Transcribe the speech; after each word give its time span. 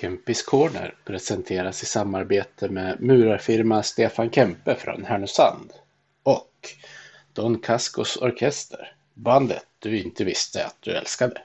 Kempis 0.00 0.42
Corner 0.42 0.94
presenteras 1.04 1.82
i 1.82 1.86
samarbete 1.86 2.68
med 2.68 3.00
murarfirma 3.00 3.82
Stefan 3.82 4.30
Kempe 4.30 4.74
från 4.74 5.04
Härnösand 5.04 5.72
och 6.22 6.52
Don 7.32 7.58
Cascos 7.58 8.16
Orkester, 8.16 8.92
bandet 9.14 9.66
du 9.78 9.98
inte 9.98 10.24
visste 10.24 10.66
att 10.66 10.76
du 10.80 10.90
älskade. 10.92 11.40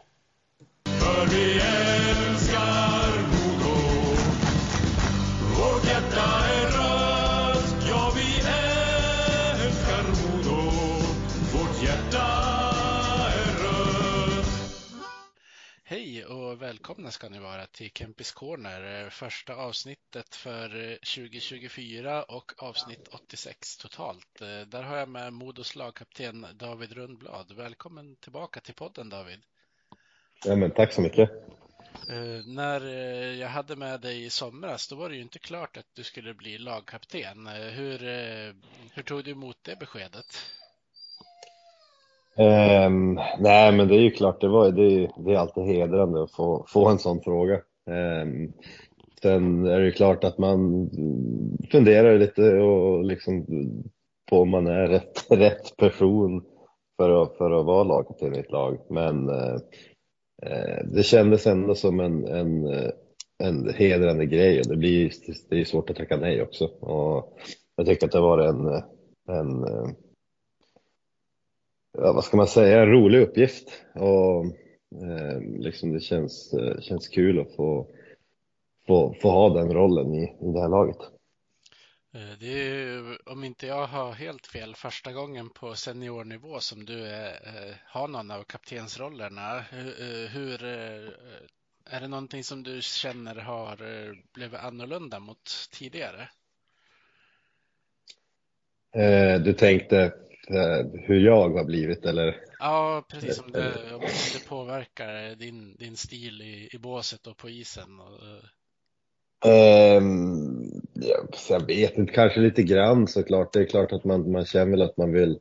Välkomna 16.83 17.11
ska 17.11 17.29
ni 17.29 17.39
vara 17.39 17.65
till 17.65 17.91
Kempis 17.91 18.31
Corner, 18.31 19.09
första 19.09 19.55
avsnittet 19.55 20.35
för 20.35 20.69
2024 20.95 22.23
och 22.23 22.51
avsnitt 22.57 23.07
86 23.07 23.77
totalt. 23.77 24.39
Där 24.67 24.83
har 24.83 24.97
jag 24.97 25.09
med 25.09 25.33
Modos 25.33 25.75
lagkapten 25.75 26.45
David 26.53 26.91
Rundblad. 26.91 27.51
Välkommen 27.51 28.15
tillbaka 28.15 28.59
till 28.59 28.73
podden 28.73 29.09
David. 29.09 29.39
Ja, 30.45 30.55
men 30.55 30.71
tack 30.71 30.93
så 30.93 31.01
mycket. 31.01 31.29
Eh, 32.09 32.45
när 32.45 32.85
eh, 32.85 33.39
jag 33.39 33.49
hade 33.49 33.75
med 33.75 34.01
dig 34.01 34.25
i 34.25 34.29
somras, 34.29 34.87
då 34.87 34.95
var 34.95 35.09
det 35.09 35.15
ju 35.15 35.21
inte 35.21 35.39
klart 35.39 35.77
att 35.77 35.87
du 35.93 36.03
skulle 36.03 36.33
bli 36.33 36.57
lagkapten. 36.57 37.47
Eh, 37.47 37.53
hur, 37.53 38.03
eh, 38.03 38.53
hur 38.93 39.03
tog 39.03 39.23
du 39.23 39.31
emot 39.31 39.57
det 39.61 39.79
beskedet? 39.79 40.37
Um, 42.37 43.19
nej, 43.39 43.71
men 43.71 43.87
det 43.87 43.95
är 43.95 44.01
ju 44.01 44.11
klart, 44.11 44.41
det, 44.41 44.47
var, 44.47 44.71
det, 44.71 44.83
är, 44.83 45.11
det 45.25 45.33
är 45.33 45.37
alltid 45.37 45.63
hedrande 45.63 46.23
att 46.23 46.31
få, 46.31 46.65
få 46.67 46.89
en 46.89 46.99
sån 46.99 47.21
fråga. 47.21 47.61
Um, 48.23 48.53
sen 49.21 49.65
är 49.65 49.79
det 49.79 49.85
ju 49.85 49.91
klart 49.91 50.23
att 50.23 50.37
man 50.37 50.89
funderar 51.71 52.19
lite 52.19 52.53
och 52.53 53.03
liksom 53.03 53.45
på 54.29 54.41
om 54.41 54.49
man 54.49 54.67
är 54.67 54.87
rätt, 54.87 55.25
rätt 55.31 55.77
person 55.77 56.43
för 56.97 57.23
att, 57.23 57.37
för 57.37 57.59
att 57.59 57.65
vara 57.65 57.83
lagkapten 57.83 58.35
i 58.35 58.39
ett 58.39 58.51
lag. 58.51 58.77
Men 58.89 59.29
uh, 59.29 59.57
det 60.83 61.03
kändes 61.03 61.47
ändå 61.47 61.75
som 61.75 61.99
en, 61.99 62.27
en, 62.27 62.67
eh, 62.67 62.89
en 63.43 63.73
hedrande 63.73 64.25
grej 64.25 64.59
och 64.59 64.67
det 64.67 64.75
blir 64.75 65.11
det 65.49 65.59
är 65.59 65.65
svårt 65.65 65.89
att 65.89 65.95
tacka 65.95 66.17
nej 66.17 66.41
också. 66.41 66.65
Och 66.65 67.37
jag 67.75 67.85
tycker 67.85 68.05
att 68.05 68.11
det 68.11 68.19
var 68.19 68.39
en, 68.39 68.67
en 69.37 69.65
ja, 71.97 72.13
vad 72.13 72.23
ska 72.23 72.37
man 72.37 72.47
säga, 72.47 72.81
en 72.81 72.91
rolig 72.91 73.21
uppgift. 73.21 73.83
Och 73.93 74.45
eh, 75.03 75.41
liksom 75.41 75.93
det 75.93 75.99
känns, 75.99 76.53
eh, 76.53 76.81
känns 76.81 77.07
kul 77.07 77.39
att 77.39 77.55
få, 77.55 77.87
få, 78.87 79.15
få 79.21 79.29
ha 79.29 79.49
den 79.49 79.73
rollen 79.73 80.13
i, 80.13 80.23
i 80.23 80.51
det 80.53 80.61
här 80.61 80.69
laget. 80.69 80.97
Eh, 82.13 82.37
Det 82.39 82.47
är 82.47 82.75
ju, 82.75 83.17
om 83.25 83.43
inte 83.43 83.67
jag 83.67 83.87
har 83.87 84.11
helt 84.11 84.47
fel, 84.47 84.75
första 84.75 85.11
gången 85.11 85.49
på 85.49 85.75
seniornivå 85.75 86.59
som 86.59 86.85
du 86.85 87.05
är, 87.07 87.31
eh, 87.31 87.75
har 87.85 88.07
någon 88.07 88.31
av 88.31 88.43
kaptensrollerna. 88.43 89.59
Hur, 89.59 90.27
hur 90.27 90.63
är 91.85 92.01
det 92.01 92.07
någonting 92.07 92.43
som 92.43 92.63
du 92.63 92.81
känner 92.81 93.35
har 93.35 93.77
blivit 94.33 94.59
annorlunda 94.59 95.19
mot 95.19 95.69
tidigare? 95.71 96.29
Du 99.39 99.53
tänkte 99.53 100.13
hur 100.93 101.19
jag 101.19 101.49
har 101.49 101.63
blivit 101.63 102.05
eller? 102.05 102.35
Ja, 102.59 103.05
precis 103.09 103.35
som 103.35 103.51
det, 103.51 103.93
om 103.93 104.01
det 104.33 104.47
påverkar 104.49 105.35
din, 105.35 105.75
din 105.75 105.97
stil 105.97 106.41
i, 106.41 106.69
i 106.75 106.77
båset 106.77 107.27
och 107.27 107.37
på 107.37 107.49
isen. 107.49 107.99
Och, 107.99 108.23
eh, 109.49 110.01
så 111.33 111.53
jag 111.53 111.67
vet 111.67 111.97
inte, 111.97 112.13
kanske 112.13 112.39
lite 112.39 112.63
grann 112.63 113.07
såklart. 113.07 113.53
Det 113.53 113.59
är 113.59 113.65
klart 113.65 113.91
att 113.91 114.03
man, 114.03 114.31
man 114.31 114.45
känner 114.45 114.71
väl 114.71 114.81
att 114.81 114.97
man 114.97 115.13
vill, 115.13 115.39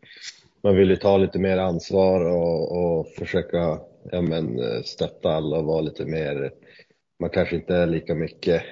man 0.63 0.77
vill 0.77 0.91
ju 0.91 0.97
ta 0.97 1.17
lite 1.17 1.39
mer 1.39 1.59
ansvar 1.59 2.21
och, 2.21 2.79
och 2.79 3.07
försöka 3.07 3.79
ja, 4.11 4.21
men, 4.21 4.59
eh, 4.59 4.83
stötta 4.83 5.29
alla 5.29 5.57
och 5.57 5.65
vara 5.65 5.81
lite 5.81 6.05
mer, 6.05 6.53
man 7.21 7.31
kanske 7.31 7.57
inte 7.57 7.75
är 7.75 7.87
lika 7.87 8.15
mycket 8.15 8.63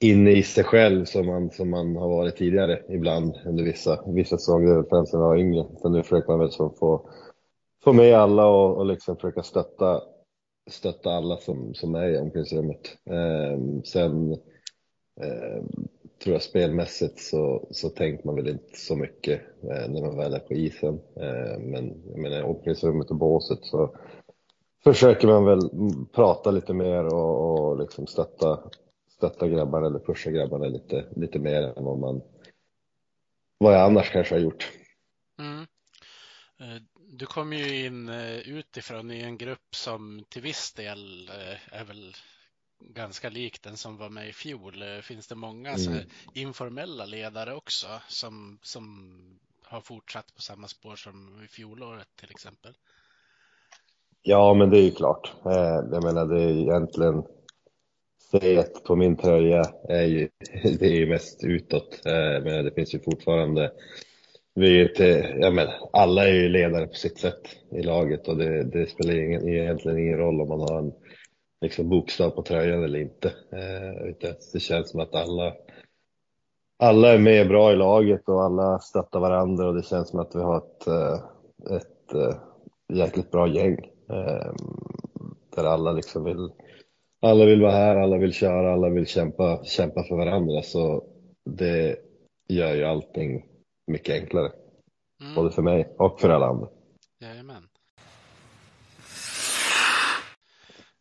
inne 0.00 0.30
i 0.30 0.42
sig 0.42 0.64
själv 0.64 1.04
som 1.04 1.26
man, 1.26 1.50
som 1.50 1.70
man 1.70 1.96
har 1.96 2.08
varit 2.08 2.36
tidigare 2.36 2.82
ibland 2.88 3.38
under 3.46 3.64
vissa, 3.64 4.04
vissa 4.06 4.38
säsonger, 4.38 4.84
främst 4.90 5.12
när 5.12 5.20
man 5.20 5.28
var 5.28 5.36
yngre. 5.36 5.66
Så 5.82 5.88
nu 5.88 6.02
försöker 6.02 6.28
man 6.28 6.38
väl 6.38 6.50
så 6.50 6.70
få, 6.70 7.10
få 7.84 7.92
med 7.92 8.14
alla 8.14 8.46
och, 8.46 8.76
och 8.76 8.86
liksom 8.86 9.16
försöka 9.16 9.42
stötta, 9.42 10.02
stötta 10.70 11.10
alla 11.10 11.36
som, 11.36 11.74
som 11.74 11.94
är 11.94 12.08
i 12.08 12.18
omklädningsrummet. 12.18 12.96
Ehm, 13.10 13.84
sen 13.84 14.32
ehm, 15.20 15.88
tror 16.22 16.32
jag 16.32 16.42
spelmässigt 16.42 17.20
så, 17.20 17.68
så 17.70 17.88
tänker 17.88 18.26
man 18.26 18.34
väl 18.34 18.48
inte 18.48 18.78
så 18.78 18.96
mycket 18.96 19.40
eh, 19.62 19.88
när 19.88 20.00
man 20.00 20.16
väl 20.16 20.34
är 20.34 20.38
på 20.38 20.54
isen. 20.54 21.00
Ehm, 21.16 21.62
men 21.62 22.02
jag 22.10 22.18
menar 22.18 22.42
omklädningsrummet 22.42 23.10
och 23.10 23.16
båset 23.16 23.58
så 23.62 23.96
försöker 24.84 25.28
man 25.28 25.44
väl 25.44 25.70
prata 26.14 26.50
lite 26.50 26.74
mer 26.74 27.14
och, 27.14 27.68
och 27.68 27.78
liksom 27.78 28.06
stötta, 28.06 28.58
stötta 29.18 29.48
grabbarna 29.48 29.86
eller 29.86 29.98
pusha 29.98 30.30
grabbarna 30.30 30.66
lite, 30.66 31.06
lite 31.16 31.38
mer 31.38 31.62
än 31.62 31.84
vad 31.84 31.98
man 31.98 32.22
vad 33.58 33.74
jag 33.74 33.82
annars 33.82 34.10
kanske 34.10 34.34
har 34.34 34.40
gjort. 34.40 34.72
Mm. 35.38 35.66
Eh, 36.60 36.82
Du 36.94 37.26
kom 37.26 37.52
ju 37.52 37.86
in 37.86 38.08
eh, 38.08 38.38
utifrån 38.38 39.10
i 39.10 39.20
en 39.20 39.38
grupp 39.38 39.74
som 39.74 40.24
till 40.28 40.42
viss 40.42 40.72
del 40.72 41.28
eh, 41.28 41.80
är 41.80 41.84
väl 41.84 42.14
ganska 42.80 43.28
lik 43.28 43.62
den 43.62 43.76
som 43.76 43.96
var 43.96 44.08
med 44.08 44.28
i 44.28 44.32
fjol. 44.32 44.84
Finns 45.02 45.26
det 45.26 45.34
många 45.34 45.70
här 45.70 46.06
informella 46.34 47.06
ledare 47.06 47.54
också 47.54 47.86
som, 48.08 48.58
som 48.62 49.12
har 49.64 49.80
fortsatt 49.80 50.34
på 50.34 50.42
samma 50.42 50.68
spår 50.68 50.96
som 50.96 51.42
i 51.44 51.48
fjolåret 51.48 52.08
till 52.16 52.30
exempel? 52.30 52.74
Ja, 54.22 54.54
men 54.54 54.70
det 54.70 54.78
är 54.78 54.82
ju 54.82 54.90
klart. 54.90 55.32
Jag 55.92 56.04
menar, 56.04 56.26
det 56.26 56.42
är 56.42 56.50
egentligen 56.50 57.24
fet 58.30 58.84
på 58.84 58.96
min 58.96 59.16
tröja 59.16 59.62
är 59.88 60.04
ju, 60.04 60.28
det 60.78 60.86
är 60.86 60.96
ju 60.96 61.06
mest 61.06 61.44
utåt. 61.44 62.06
Eh, 62.06 62.44
Men 62.44 62.64
det 62.64 62.74
finns 62.74 62.94
ju 62.94 62.98
fortfarande, 62.98 63.72
vi 64.54 64.80
är 64.80 64.88
till, 64.88 65.40
jag 65.40 65.54
menar, 65.54 65.74
alla 65.92 66.28
är 66.28 66.32
ju 66.34 66.48
ledare 66.48 66.86
på 66.86 66.94
sitt 66.94 67.18
sätt 67.18 67.40
i 67.72 67.82
laget 67.82 68.28
och 68.28 68.36
det, 68.36 68.64
det 68.64 68.86
spelar 68.86 69.14
ingen, 69.14 69.48
egentligen 69.48 69.98
ingen 69.98 70.18
roll 70.18 70.40
om 70.40 70.48
man 70.48 70.60
har 70.60 70.78
en 70.78 70.92
liksom, 71.60 71.88
bokstav 71.88 72.30
på 72.30 72.42
tröjan 72.42 72.84
eller 72.84 72.98
inte. 72.98 73.28
Eh, 73.28 74.28
det 74.52 74.60
känns 74.60 74.90
som 74.90 75.00
att 75.00 75.14
alla, 75.14 75.54
alla 76.78 77.12
är 77.12 77.18
med 77.18 77.48
bra 77.48 77.72
i 77.72 77.76
laget 77.76 78.28
och 78.28 78.42
alla 78.42 78.78
stöttar 78.78 79.20
varandra 79.20 79.68
och 79.68 79.74
det 79.74 79.86
känns 79.86 80.08
som 80.08 80.20
att 80.20 80.34
vi 80.34 80.40
har 80.40 80.56
ett, 80.56 80.86
eh, 80.86 81.76
ett 81.76 82.36
jäkligt 82.92 83.30
bra 83.30 83.48
gäng. 83.48 83.76
Där 85.56 85.64
alla 85.64 85.92
liksom 85.92 86.24
vill 86.24 86.50
alla 87.20 87.44
vill 87.44 87.62
vara 87.62 87.72
här, 87.72 87.96
alla 87.96 88.18
vill 88.18 88.32
köra, 88.32 88.72
alla 88.72 88.88
vill 88.88 89.06
kämpa, 89.06 89.64
kämpa 89.64 90.04
för 90.04 90.16
varandra. 90.16 90.62
Så 90.62 91.04
det 91.44 91.96
gör 92.48 92.74
ju 92.74 92.84
allting 92.84 93.44
mycket 93.86 94.22
enklare. 94.22 94.52
Mm. 95.20 95.34
Både 95.34 95.50
för 95.50 95.62
mig 95.62 95.94
och 95.98 96.20
för 96.20 96.30
alla 96.30 96.46
andra. 96.46 96.68
Jajamän. 97.20 97.68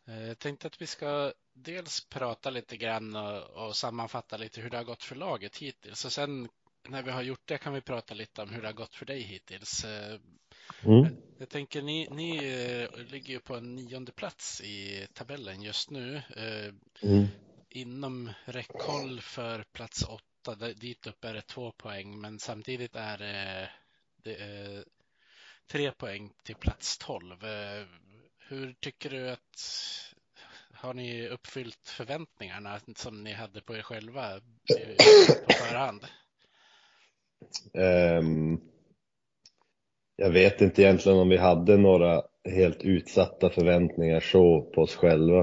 Eh, 0.07 0.27
Jag 0.27 0.39
tänkte 0.39 0.67
att 0.67 0.81
vi 0.81 0.85
ska 0.87 1.31
dels 1.53 2.09
prata 2.09 2.49
lite 2.49 2.77
grann 2.77 3.15
och, 3.15 3.67
och 3.67 3.75
sammanfatta 3.75 4.37
lite 4.37 4.61
hur 4.61 4.69
det 4.69 4.77
har 4.77 4.83
gått 4.83 5.03
för 5.03 5.15
laget 5.15 5.57
hittills. 5.57 6.05
Och 6.05 6.11
sen 6.11 6.47
när 6.89 7.03
vi 7.03 7.11
har 7.11 7.21
gjort 7.21 7.47
det 7.47 7.57
kan 7.57 7.73
vi 7.73 7.81
prata 7.81 8.13
lite 8.13 8.41
om 8.41 8.49
hur 8.49 8.61
det 8.61 8.67
har 8.67 8.73
gått 8.73 8.95
för 8.95 9.05
dig 9.05 9.21
hittills. 9.21 9.85
Eh, 10.83 10.87
Mm. 10.89 11.15
Jag 11.39 11.49
tänker 11.49 11.81
ni, 11.81 12.07
ni 12.11 12.37
eh, 12.37 13.05
ligger 13.11 13.33
ju 13.33 13.39
på 13.39 13.55
en 13.55 13.75
nionde 13.75 14.11
plats 14.11 14.61
i 14.61 15.07
tabellen 15.13 15.61
just 15.61 15.89
nu. 15.89 16.15
eh, 16.15 16.73
Mm. 17.09 17.27
Inom 17.69 18.31
räckhåll 18.45 19.21
för 19.21 19.63
plats 19.63 20.03
åtta. 20.03 20.55
Där- 20.55 20.73
Dit 20.73 21.07
upp 21.07 21.23
är 21.25 21.33
det 21.33 21.41
två 21.41 21.71
poäng, 21.71 22.21
men 22.21 22.39
samtidigt 22.39 22.95
är 22.95 23.17
det, 23.17 23.69
det 24.23 24.35
är 24.35 24.85
tre 25.67 25.91
poäng 25.91 26.33
till 26.43 26.55
plats 26.55 26.97
tolv. 26.97 27.43
Eh, 27.45 27.85
Hur 28.49 28.73
tycker 28.79 29.09
du 29.09 29.29
att 29.29 29.61
har 30.73 30.93
ni 30.93 31.27
uppfyllt 31.27 31.89
förväntningarna 31.89 32.79
som 32.95 33.23
ni 33.23 33.33
hade 33.33 33.61
på 33.61 33.75
er 33.77 33.81
själva 33.81 34.35
eh, 34.35 34.95
på 35.45 35.53
förhand? 35.53 36.05
Ehm, 37.73 38.61
jag 40.17 40.29
vet 40.29 40.61
inte 40.61 40.81
egentligen 40.81 41.17
om 41.19 41.29
vi 41.29 41.37
hade 41.37 41.77
några 41.77 42.21
helt 42.49 42.83
utsatta 42.83 43.49
förväntningar 43.49 44.19
så 44.19 44.61
på 44.61 44.81
oss 44.81 44.95
själva. 44.95 45.39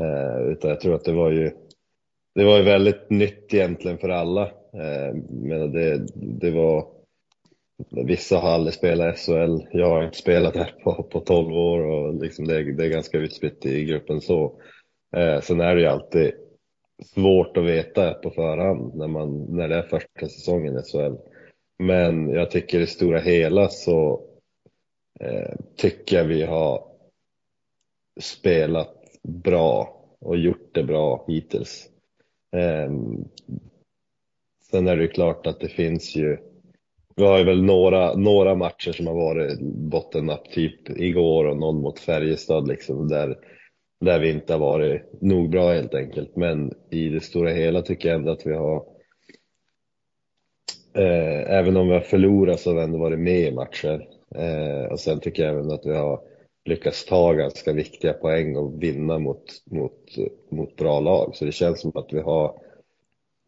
Eh, 0.00 0.52
utan 0.52 0.70
jag 0.70 0.80
tror 0.80 0.94
att 0.94 1.04
det 1.04 1.12
var 1.12 1.30
ju 1.30 1.50
det 2.34 2.44
var 2.44 2.56
ju 2.56 2.62
väldigt 2.62 3.10
nytt 3.10 3.54
egentligen 3.54 3.98
för 3.98 4.08
alla. 4.08 4.42
Eh, 4.46 5.14
men 5.30 5.72
det, 5.72 6.06
det 6.14 6.50
var 6.50 6.86
Vissa 8.06 8.36
har 8.38 8.48
aldrig 8.50 8.74
spelat 8.74 9.18
SHL. 9.18 9.58
Jag 9.72 9.88
har 9.88 10.04
inte 10.04 10.18
spelat 10.18 10.56
här 10.56 10.74
på, 10.84 11.02
på 11.02 11.20
12 11.20 11.52
år 11.52 11.80
och 11.80 12.14
liksom 12.22 12.44
det, 12.46 12.56
är- 12.56 12.72
det 12.72 12.84
är 12.84 12.88
ganska 12.88 13.18
utspritt 13.18 13.66
i 13.66 13.84
gruppen 13.84 14.20
så. 14.20 14.60
Eh, 15.16 15.40
sen 15.40 15.60
är 15.60 15.74
det 15.74 15.80
ju 15.80 15.86
alltid 15.86 16.32
svårt 17.14 17.56
att 17.56 17.64
veta 17.64 18.14
på 18.14 18.30
förhand 18.30 18.94
när, 18.94 19.08
man, 19.08 19.46
när 19.56 19.68
det 19.68 19.76
är 19.76 19.82
första 19.82 20.26
säsongen 20.28 20.76
i 20.78 20.82
SHL. 20.82 21.14
Men 21.78 22.30
jag 22.30 22.50
tycker 22.50 22.80
i 22.80 22.86
stora 22.86 23.20
hela 23.20 23.68
så 23.68 24.22
eh, 25.20 25.54
tycker 25.76 26.16
jag 26.16 26.24
vi 26.24 26.42
har 26.42 26.84
spelat 28.20 28.96
bra 29.22 30.00
och 30.20 30.36
gjort 30.36 30.74
det 30.74 30.84
bra 30.84 31.24
hittills. 31.28 31.88
Eh, 32.56 32.92
sen 34.70 34.88
är 34.88 34.96
det 34.96 35.02
ju 35.02 35.08
klart 35.08 35.46
att 35.46 35.60
det 35.60 35.68
finns 35.68 36.16
ju 36.16 36.38
vi 37.16 37.24
har 37.24 37.38
ju 37.38 37.44
väl 37.44 37.62
några, 37.62 38.14
några 38.14 38.54
matcher 38.54 38.92
som 38.92 39.06
har 39.06 39.14
varit 39.14 39.60
bottennapp, 39.60 40.50
typ 40.50 40.90
igår 40.90 41.44
och 41.44 41.56
någon 41.56 41.80
mot 41.80 41.98
Färjestad 41.98 42.68
liksom, 42.68 43.08
där, 43.08 43.38
där 44.00 44.18
vi 44.18 44.30
inte 44.30 44.52
har 44.52 44.60
varit 44.60 45.02
nog 45.20 45.50
bra 45.50 45.72
helt 45.72 45.94
enkelt. 45.94 46.36
Men 46.36 46.72
i 46.90 47.08
det 47.08 47.20
stora 47.20 47.50
hela 47.50 47.82
tycker 47.82 48.08
jag 48.08 48.18
ändå 48.18 48.32
att 48.32 48.46
vi 48.46 48.54
har, 48.54 48.84
eh, 50.94 51.54
även 51.58 51.76
om 51.76 51.88
vi 51.88 51.94
har 51.94 52.00
förlorat 52.00 52.60
så 52.60 52.70
har 52.70 52.76
vi 52.76 52.82
ändå 52.82 52.98
varit 52.98 53.18
med 53.18 53.40
i 53.40 53.52
matcher. 53.52 54.08
Eh, 54.34 54.92
och 54.92 55.00
sen 55.00 55.20
tycker 55.20 55.42
jag 55.42 55.52
även 55.52 55.70
att 55.70 55.86
vi 55.86 55.94
har 55.94 56.20
lyckats 56.64 57.04
ta 57.04 57.32
ganska 57.32 57.72
viktiga 57.72 58.12
poäng 58.12 58.56
och 58.56 58.82
vinna 58.82 59.18
mot, 59.18 59.44
mot, 59.64 60.16
mot 60.48 60.76
bra 60.76 61.00
lag. 61.00 61.36
Så 61.36 61.44
det 61.44 61.52
känns 61.52 61.80
som 61.80 61.92
att 61.94 62.12
vi 62.12 62.20
har 62.20 62.60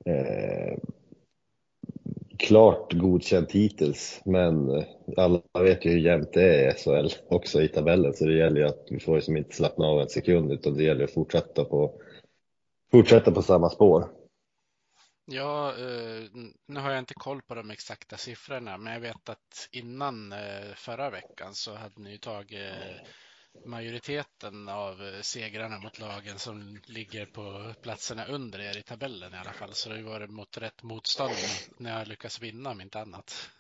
eh, 0.05 0.79
klart 2.39 2.93
godkänt 2.93 3.53
hittills, 3.53 4.21
men 4.25 4.71
eh, 4.71 4.85
alla 5.17 5.41
vet 5.61 5.85
ju 5.85 5.91
hur 5.91 5.99
jämnt 5.99 6.33
det 6.33 6.43
är 6.43 6.71
i 6.71 6.75
SHL 6.75 7.09
också 7.29 7.63
i 7.63 7.69
tabellen, 7.69 8.15
så 8.15 8.25
det 8.25 8.37
gäller 8.37 8.61
ju 8.61 8.67
att 8.67 8.87
vi 8.91 9.01
får 9.01 9.15
liksom 9.15 9.37
inte 9.37 9.57
slappna 9.57 9.87
av 9.87 10.01
en 10.01 10.09
sekund, 10.09 10.53
utan 10.53 10.75
det 10.75 10.85
gäller 10.85 11.05
att 11.05 11.15
fortsätta 11.15 11.65
på, 11.65 11.93
fortsätta 12.91 13.33
på 13.33 13.43
samma 13.43 13.71
spår. 13.71 14.05
Ja, 15.29 15.69
eh, 15.69 16.25
nu 16.67 16.81
har 16.81 16.91
jag 16.91 16.99
inte 16.99 17.15
koll 17.15 17.43
på 17.43 17.55
de 17.55 17.71
exakta 17.71 18.17
siffrorna, 18.17 18.79
men 18.79 18.93
jag 18.93 19.01
vet 19.01 19.29
att 19.29 19.69
innan 19.73 20.33
eh, 20.33 20.75
förra 20.75 21.11
veckan 21.11 21.55
så 21.55 21.75
hade 21.75 22.01
ni 22.03 22.19
tagit 22.19 22.61
eh, 22.61 23.07
majoriteten 23.65 24.69
av 24.69 24.95
segrarna 25.23 25.79
mot 25.79 25.99
lagen 26.01 26.39
som 26.39 26.79
ligger 26.87 27.27
på 27.27 27.73
platserna 27.83 28.25
under 28.27 28.61
er 28.61 28.79
i 28.79 28.83
tabellen 28.83 29.35
i 29.35 29.37
alla 29.37 29.53
fall. 29.53 29.73
Så 29.73 29.89
det 29.89 29.95
har 29.95 30.01
ju 30.01 30.09
varit 30.09 30.31
mot 30.31 30.59
rätt 30.59 30.83
motstånd 30.83 31.33
när 31.79 31.99
jag 31.99 32.09
lyckas 32.09 32.43
vinna 32.43 32.71
om 32.71 32.81
inte 32.81 33.01
annat. 33.01 33.51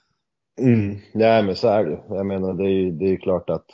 Mm, 0.59 0.99
nej 1.15 1.43
men 1.43 1.57
så 1.57 1.69
är 1.69 1.85
det 1.85 2.03
Jag 2.09 2.27
menar 2.27 2.55
det 2.55 2.71
är, 2.71 2.91
det 2.91 3.05
är 3.13 3.17
klart 3.17 3.51
att 3.51 3.71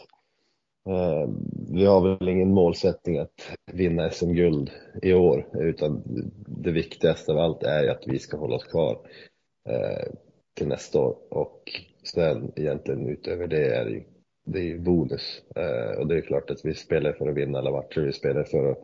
Eh, 0.88 1.28
vi 1.72 1.84
har 1.84 2.00
väl 2.00 2.28
ingen 2.28 2.54
målsättning 2.54 3.18
att 3.18 3.56
vinna 3.72 4.10
SM-guld 4.10 4.70
i 5.02 5.12
år 5.12 5.48
utan 5.54 6.02
det 6.46 6.70
viktigaste 6.70 7.32
av 7.32 7.38
allt 7.38 7.62
är 7.62 7.88
att 7.88 8.02
vi 8.06 8.18
ska 8.18 8.36
hålla 8.36 8.56
oss 8.56 8.64
kvar 8.64 8.98
eh, 9.68 10.12
till 10.54 10.68
nästa 10.68 11.00
år 11.00 11.16
och 11.30 11.62
sen 12.02 12.52
egentligen 12.56 13.08
utöver 13.08 13.46
det 13.46 13.74
är 13.74 13.84
det 13.84 13.90
ju 13.90 14.02
det 14.44 14.58
är 14.58 14.62
ju 14.64 14.78
bonus. 14.78 15.42
Eh, 15.56 15.98
och 16.00 16.06
det 16.06 16.16
är 16.16 16.20
klart 16.20 16.50
att 16.50 16.64
vi 16.64 16.74
spelar 16.74 17.12
för 17.12 17.28
att 17.28 17.36
vinna 17.36 17.58
alla 17.58 17.70
matcher. 17.70 18.00
Vi 18.00 18.12
spelar 18.12 18.44
för 18.44 18.70
att 18.70 18.78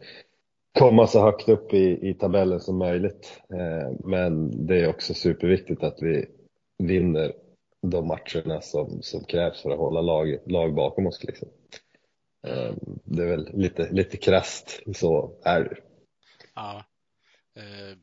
komma 0.79 1.07
så 1.07 1.21
högt 1.21 1.49
upp 1.49 1.75
i, 1.75 2.09
i 2.09 2.15
tabellen 2.15 2.61
som 2.61 2.79
möjligt. 2.79 3.43
Men 4.05 4.67
det 4.67 4.81
är 4.81 4.89
också 4.89 5.15
superviktigt 5.15 5.83
att 5.83 6.03
vi 6.03 6.27
vinner 6.79 7.33
de 7.83 8.07
matcherna 8.07 8.61
som, 8.61 9.03
som 9.03 9.25
krävs 9.25 9.63
för 9.63 9.71
att 9.71 9.79
hålla 9.79 10.01
lag, 10.01 10.39
lag 10.47 10.75
bakom 10.75 11.07
oss. 11.07 11.25
Liksom. 11.25 11.49
Eh, 12.43 12.75
det 13.05 13.23
är 13.23 13.27
väl 13.27 13.51
lite, 13.55 13.91
lite 13.91 14.17
krasst, 14.17 14.81
så 14.95 15.41
är 15.45 15.61
det. 15.61 15.77
Ja. 16.55 16.85
Eh, 17.55 17.99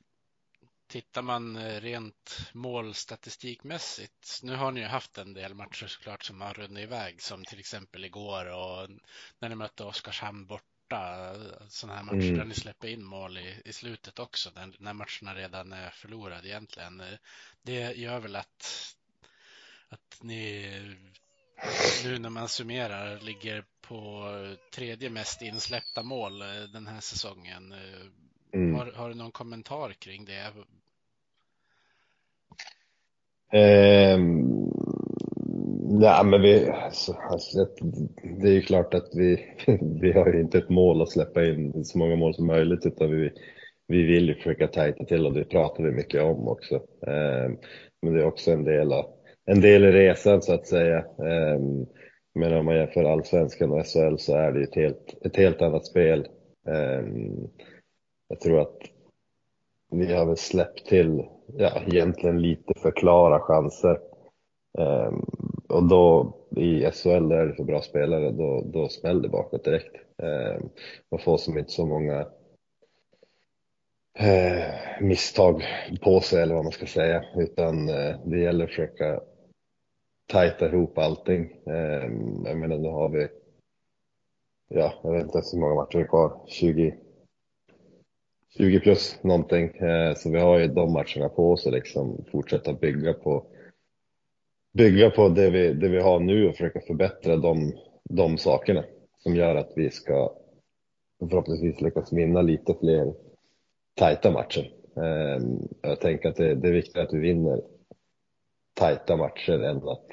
Tittar 0.88 1.22
man 1.22 1.56
eh, 1.56 1.82
rent 1.82 2.50
målstatistikmässigt, 2.54 4.40
nu 4.44 4.56
har 4.56 4.72
ni 4.72 4.80
ju 4.80 4.86
haft 4.86 5.18
en 5.18 5.34
del 5.34 5.54
matcher 5.54 5.88
såklart 5.88 6.24
som 6.24 6.42
har 6.42 6.54
runnit 6.54 6.84
iväg, 6.84 7.22
som 7.22 7.46
till 7.46 7.60
exempel 7.60 8.06
igår 8.06 8.46
och 8.46 8.90
när 9.40 9.50
ni 9.50 9.56
mötte 9.56 9.84
Oskarshamn 9.84 10.46
borta, 10.46 11.34
sådana 11.70 11.98
här 11.98 12.04
matcher 12.04 12.28
mm. 12.28 12.38
där 12.38 12.46
ni 12.46 12.54
släpper 12.54 12.88
in 12.88 13.04
mål 13.04 13.38
i, 13.38 13.62
i 13.66 13.74
slutet 13.74 14.20
också, 14.20 14.52
när, 14.56 14.76
när 14.80 14.94
matcherna 14.94 15.36
redan 15.36 15.74
är 15.74 15.90
förlorade 15.90 16.48
egentligen. 16.48 17.04
Det 17.62 17.98
gör 17.98 18.20
väl 18.20 18.36
att, 18.36 18.96
att 19.90 20.20
ni 20.22 20.72
nu 22.06 22.20
när 22.20 22.30
man 22.30 22.48
summerar 22.48 23.20
ligger 23.22 23.64
på 23.82 24.24
tredje 24.76 25.10
mest 25.10 25.42
insläppta 25.42 26.04
mål 26.04 26.42
eh, 26.42 26.48
den 26.74 26.88
här 26.88 27.00
säsongen. 27.00 27.74
Mm. 28.54 28.76
Har, 28.76 28.92
har, 28.96 29.10
du 29.10 29.16
någon 29.16 29.32
kommentar 29.32 29.94
kring 29.94 30.26
det? 30.26 30.52
Eh, 33.60 34.20
nej, 36.00 36.26
men 36.26 36.42
vi, 36.42 36.70
alltså, 36.70 37.14
alltså, 37.14 37.68
det 38.24 38.48
är 38.48 38.54
ju 38.54 38.62
klart 38.62 38.94
att 38.94 39.10
vi, 39.14 39.46
vi 40.02 40.12
har 40.12 40.34
ju 40.34 40.42
inte 40.42 40.58
ett 40.58 40.70
mål 40.70 41.02
att 41.02 41.12
släppa 41.12 41.46
in 41.46 41.86
så 41.86 41.98
många 41.98 42.16
mål 42.16 42.36
som 42.36 42.48
möjligt 42.48 42.86
utan 42.86 43.12
vi, 43.12 43.32
vi 43.88 44.04
vill 44.04 44.28
ju 44.28 44.36
försöka 44.36 44.68
tajta 44.68 45.06
till 45.06 45.26
och 45.26 45.34
det 45.34 45.46
pratar 45.46 45.84
vi 45.84 45.92
mycket 45.92 46.22
om 46.22 46.48
också. 46.48 46.76
Eh, 47.08 47.52
men 48.02 48.14
det 48.14 48.22
är 48.22 48.26
också 48.26 48.52
en 48.52 48.64
del, 48.64 48.94
av, 48.94 49.15
en 49.46 49.62
del 49.62 49.84
i 49.84 49.92
resan 49.92 50.42
så 50.42 50.54
att 50.54 50.68
säga. 50.68 50.98
Ehm, 51.00 51.86
men 52.36 52.54
om 52.54 52.66
man 52.66 52.76
jämför 52.76 53.04
allsvenskan 53.04 53.72
och 53.72 53.86
SHL 53.86 54.18
så 54.18 54.36
är 54.36 54.52
det 54.52 54.64
ett 54.64 54.76
helt, 54.76 55.26
ett 55.26 55.36
helt 55.36 55.62
annat 55.62 55.86
spel. 55.86 56.28
Ehm, 56.68 57.48
jag 58.28 58.40
tror 58.40 58.60
att 58.60 58.78
vi 59.92 60.14
har 60.14 60.26
väl 60.26 60.38
släppt 60.38 60.86
till 60.86 61.24
ja, 61.58 61.82
egentligen 61.88 62.42
lite 62.42 62.74
för 62.80 62.92
klara 62.92 63.40
chanser. 63.40 64.00
Ehm, 64.78 65.26
och 65.70 65.84
då 65.84 66.38
i 66.56 66.92
SHL 66.92 67.30
där 67.30 67.38
är 67.38 67.48
det 67.48 67.56
för 67.56 67.64
bra 67.64 67.82
spelare, 67.82 68.32
då, 68.32 68.64
då 68.66 68.90
smäller 68.90 69.22
det 69.22 69.30
bakåt 69.30 69.64
direkt. 69.64 69.96
Man 71.12 71.20
får 71.20 71.38
som 71.38 71.58
inte 71.58 71.72
så 71.72 71.86
många 71.86 72.28
eh, 74.20 75.02
misstag 75.02 75.64
på 76.02 76.20
sig 76.20 76.42
eller 76.42 76.56
vad 76.56 76.64
man 76.64 76.72
ska 76.72 76.86
säga, 76.86 77.24
utan 77.36 77.90
eh, 77.90 78.16
det 78.26 78.40
gäller 78.40 78.64
att 78.64 78.70
försöka 78.70 79.22
tajta 80.28 80.70
ihop 80.70 80.98
allting. 80.98 81.52
Eh, 81.66 82.12
jag 82.46 82.58
menar, 82.58 82.78
nu 82.78 82.90
har 82.90 83.10
vi, 83.10 83.28
ja, 84.68 84.94
jag 85.04 85.12
vet 85.12 85.24
inte 85.24 85.42
hur 85.52 85.60
många 85.60 85.76
matcher 85.76 85.98
vi 85.98 86.02
har 86.02 86.08
kvar, 86.08 86.42
20, 86.48 86.96
20 88.58 88.80
plus 88.80 89.20
någonting. 89.24 89.70
Eh, 89.70 90.14
så 90.16 90.30
vi 90.30 90.40
har 90.40 90.60
ju 90.60 90.68
de 90.68 90.94
matcherna 90.94 91.30
på 91.30 91.52
oss 91.52 91.68
att 91.68 91.74
liksom 91.74 92.26
fortsätta 92.32 92.74
bygga 92.74 93.14
på 93.14 93.46
bygga 94.74 95.10
på 95.10 95.30
det 95.30 95.50
vi, 95.50 95.74
det 95.74 95.90
vi 95.90 96.02
har 96.02 96.20
nu 96.20 96.48
och 96.48 96.52
försöka 96.52 96.82
förbättra 96.82 97.38
de, 97.38 97.74
de 98.04 98.38
sakerna 98.38 98.84
som 99.18 99.36
gör 99.36 99.56
att 99.56 99.72
vi 99.76 99.92
ska 99.92 100.34
förhoppningsvis 101.20 101.82
lyckas 101.82 102.14
vinna 102.14 102.42
lite 102.42 102.76
fler 102.80 103.14
tajta 103.94 104.32
matcher. 104.32 104.72
Eh, 104.98 105.44
jag 105.82 106.00
tänker 106.00 106.30
att 106.30 106.36
det, 106.36 106.56
det 106.56 106.68
är 106.68 106.74
viktigt 106.74 106.98
att 106.98 107.14
vi 107.14 107.20
vinner 107.20 107.62
tajta 108.76 109.18
matcher 109.18 109.64
än 109.64 109.78
att 109.78 110.06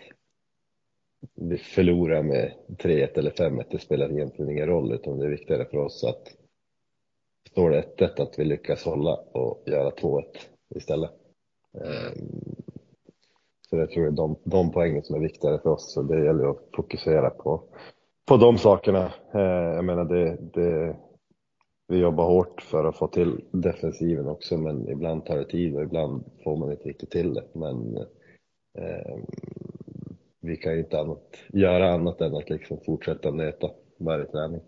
vi 1.35 1.59
förlorar 1.59 2.23
med 2.23 2.53
3-1 2.69 3.19
eller 3.19 3.31
5-1. 3.31 3.65
Det 3.71 3.79
spelar 3.79 4.13
egentligen 4.13 4.51
ingen 4.51 4.67
roll 4.67 4.93
utan 4.93 5.19
det 5.19 5.27
är 5.27 5.31
viktigare 5.31 5.65
för 5.65 5.79
oss 5.79 6.05
att 6.05 6.29
står 7.51 7.71
det 7.71 7.85
1-1 7.99 8.23
att 8.23 8.39
vi 8.39 8.45
lyckas 8.45 8.85
hålla 8.85 9.15
och 9.15 9.63
göra 9.67 9.91
2-1 9.91 10.25
istället. 10.75 11.11
Ehm, 11.75 12.29
så 13.71 13.77
jag 13.77 13.91
tror 13.91 14.05
det 14.05 14.11
är 14.11 14.13
de, 14.13 14.37
de 14.45 14.73
poängen 14.73 15.03
som 15.03 15.17
är 15.17 15.21
viktigare 15.21 15.59
för 15.59 15.71
oss, 15.71 15.93
så 15.93 16.03
det 16.03 16.25
gäller 16.25 16.51
att 16.51 16.69
fokusera 16.77 17.31
på, 17.31 17.63
på 18.27 18.37
de 18.37 18.59
sakerna. 18.59 19.13
Ehm, 19.33 19.75
jag 19.75 19.85
menar, 19.85 20.05
det, 20.05 20.37
det, 20.55 20.97
vi 21.89 21.99
jobbar 21.99 22.25
hårt 22.25 22.63
för 22.63 22.85
att 22.85 22.97
få 22.97 23.07
till 23.09 23.45
defensiven 23.53 24.29
också, 24.29 24.59
men 24.59 24.89
ibland 24.89 25.27
tar 25.27 25.37
det 25.37 25.51
tid 25.51 25.77
och 25.77 25.83
ibland 25.83 26.25
får 26.45 26.57
man 26.57 26.71
inte 26.71 26.89
riktigt 26.89 27.11
till 27.11 27.35
det. 27.35 27.45
Men 27.53 28.07
eh, 28.75 29.17
vi 30.41 30.57
kan 30.57 30.73
ju 30.73 30.79
inte 30.79 30.99
annat, 30.99 31.37
göra 31.49 31.93
annat 31.93 32.21
än 32.21 32.37
att 32.37 32.51
liksom 32.51 32.81
fortsätta 32.87 33.31
nöta 33.31 33.71
varje 33.97 34.25
träning. 34.25 34.61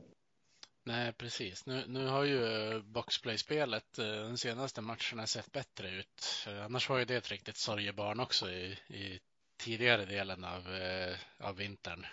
Nej, 0.87 1.13
precis. 1.13 1.67
Nu, 1.67 1.83
nu 1.89 2.07
har 2.07 2.25
ju 2.25 2.39
boxplay-spelet 2.83 3.99
eh, 3.99 4.29
de 4.29 4.37
senaste 4.37 4.81
matcherna 4.81 5.27
sett 5.27 5.53
bättre 5.53 5.89
ut. 5.89 6.49
Annars 6.65 6.91
var 6.91 6.99
ju 6.99 7.05
det 7.05 7.17
ett 7.17 7.31
riktigt 7.31 7.57
sorgebarn 7.57 8.21
också 8.21 8.51
i, 8.51 8.79
i 8.89 9.21
tidigare 9.65 10.05
delen 10.05 10.45
av, 10.45 10.75
eh, 10.75 11.49
av 11.49 11.57
vintern. 11.57 12.05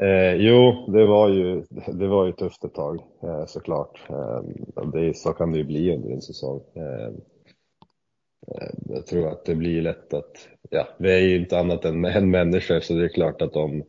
Eh, 0.00 0.34
jo, 0.34 0.86
det 0.92 1.06
var 1.06 1.28
ju 1.28 1.64
det 1.86 2.06
var 2.06 2.26
ju 2.26 2.32
tufft 2.32 2.64
ett 2.64 2.74
tag 2.74 3.00
eh, 3.22 3.46
såklart. 3.46 4.10
Eh, 4.10 4.42
det, 4.92 5.16
så 5.16 5.32
kan 5.32 5.52
det 5.52 5.58
ju 5.58 5.64
bli 5.64 5.94
under 5.94 6.10
en 6.10 6.22
säsong. 6.22 6.60
Eh, 6.74 6.82
eh, 6.82 7.12
Eh, 8.48 8.68
jag 8.88 9.06
tror 9.06 9.28
att 9.28 9.44
det 9.44 9.54
blir 9.54 9.82
lätt 9.82 10.14
att, 10.14 10.48
ja, 10.70 10.88
vi 10.98 11.12
är 11.12 11.18
ju 11.18 11.36
inte 11.36 11.58
annat 11.58 11.84
än, 11.84 12.04
än 12.04 12.30
människor 12.30 12.80
så 12.80 12.94
det 12.94 13.04
är 13.04 13.08
klart 13.08 13.42
att 13.42 13.56
om 13.56 13.84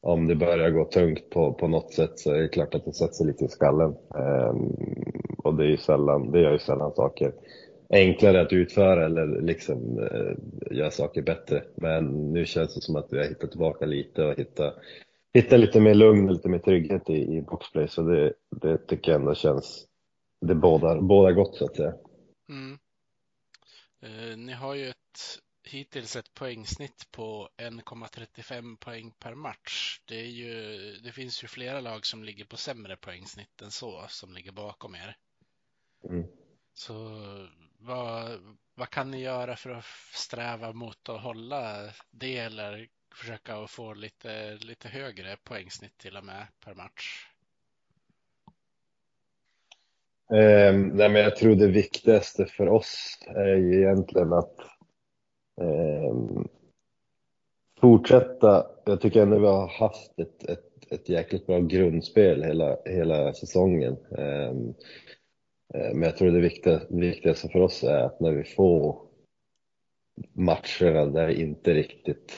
om 0.00 0.26
det 0.26 0.34
börjar 0.34 0.70
gå 0.70 0.84
tungt 0.84 1.30
på, 1.30 1.52
på 1.52 1.68
något 1.68 1.92
sätt 1.92 2.18
så 2.18 2.32
är 2.32 2.42
det 2.42 2.48
klart 2.48 2.74
att 2.74 2.84
det 2.84 2.92
sätter 2.92 3.14
sig 3.14 3.26
lite 3.26 3.44
i 3.44 3.48
skallen. 3.48 3.94
Um, 4.14 4.76
och 5.38 5.54
det 5.54 5.64
är 5.64 5.68
ju 5.68 5.76
sällan, 5.76 6.30
det 6.30 6.40
gör 6.40 6.52
ju 6.52 6.58
sällan 6.58 6.92
saker 6.92 7.32
enklare 7.90 8.40
att 8.40 8.52
utföra 8.52 9.04
eller 9.04 9.40
liksom 9.40 9.98
uh, 9.98 10.34
göra 10.76 10.90
saker 10.90 11.22
bättre. 11.22 11.64
Men 11.74 12.32
nu 12.32 12.46
känns 12.46 12.74
det 12.74 12.80
som 12.80 12.96
att 12.96 13.08
vi 13.10 13.18
har 13.18 13.24
hittat 13.24 13.50
tillbaka 13.50 13.86
lite 13.86 14.24
och 14.24 14.38
hittat, 14.38 14.74
hitta 15.34 15.56
lite 15.56 15.80
mer 15.80 15.94
lugn 15.94 16.28
och 16.28 16.32
lite 16.32 16.48
mer 16.48 16.58
trygghet 16.58 17.10
i, 17.10 17.36
i 17.36 17.42
boxplay. 17.42 17.88
Så 17.88 18.02
det, 18.02 18.32
det 18.50 18.78
tycker 18.78 19.12
jag 19.12 19.20
ändå 19.20 19.34
känns, 19.34 19.86
det 20.40 20.54
bådar, 20.54 21.00
bådar 21.00 21.32
gott 21.32 21.54
så 21.54 21.64
att 21.64 21.76
säga. 21.76 21.94
Mm. 22.50 22.78
Uh, 24.02 24.36
ni 24.36 24.52
har 24.52 24.74
ju 24.74 24.88
ett 24.88 25.40
hittills 25.68 26.16
ett 26.16 26.34
poängsnitt 26.34 27.10
på 27.10 27.48
1,35 27.56 28.76
poäng 28.76 29.10
per 29.18 29.34
match. 29.34 30.00
Det, 30.04 30.26
ju, 30.26 30.52
det 31.02 31.12
finns 31.12 31.44
ju 31.44 31.48
flera 31.48 31.80
lag 31.80 32.06
som 32.06 32.24
ligger 32.24 32.44
på 32.44 32.56
sämre 32.56 32.96
poängsnitt 32.96 33.62
än 33.62 33.70
så, 33.70 34.06
som 34.08 34.34
ligger 34.34 34.52
bakom 34.52 34.94
er. 34.94 35.16
Mm. 36.04 36.26
Så 36.74 36.94
vad, 37.78 38.40
vad 38.74 38.90
kan 38.90 39.10
ni 39.10 39.20
göra 39.20 39.56
för 39.56 39.70
att 39.70 39.84
sträva 40.12 40.72
mot 40.72 41.08
att 41.08 41.22
hålla 41.22 41.92
det 42.10 42.38
eller 42.38 42.88
försöka 43.14 43.56
att 43.56 43.70
få 43.70 43.94
lite, 43.94 44.54
lite 44.54 44.88
högre 44.88 45.36
poängsnitt 45.36 45.98
till 45.98 46.16
och 46.16 46.24
med 46.24 46.46
per 46.60 46.74
match? 46.74 47.26
Eh, 50.32 50.72
nej, 50.72 51.08
men 51.08 51.22
jag 51.22 51.36
tror 51.36 51.54
det 51.54 51.66
viktigaste 51.66 52.46
för 52.46 52.68
oss 52.68 53.18
är 53.26 53.56
ju 53.56 53.80
egentligen 53.80 54.32
att 54.32 54.58
eh, 55.60 56.14
fortsätta. 57.80 58.66
Jag 58.84 59.00
tycker 59.00 59.22
ändå 59.22 59.38
vi 59.38 59.46
har 59.46 59.68
haft 59.68 60.18
ett, 60.18 60.44
ett, 60.44 60.92
ett 60.92 61.08
jäkligt 61.08 61.46
bra 61.46 61.60
grundspel 61.60 62.42
hela, 62.42 62.76
hela 62.84 63.34
säsongen. 63.34 63.96
Ehm, 64.18 64.74
eh, 65.74 65.94
men 65.94 66.02
jag 66.02 66.16
tror 66.16 66.30
det 66.30 66.40
viktiga, 66.40 66.80
viktigaste 66.88 67.48
för 67.48 67.60
oss 67.60 67.84
är 67.84 67.98
att 67.98 68.20
när 68.20 68.32
vi 68.32 68.44
får 68.44 69.00
matcherna 70.32 71.06
där 71.06 71.26
det 71.26 71.40
inte 71.40 71.74
riktigt 71.74 72.32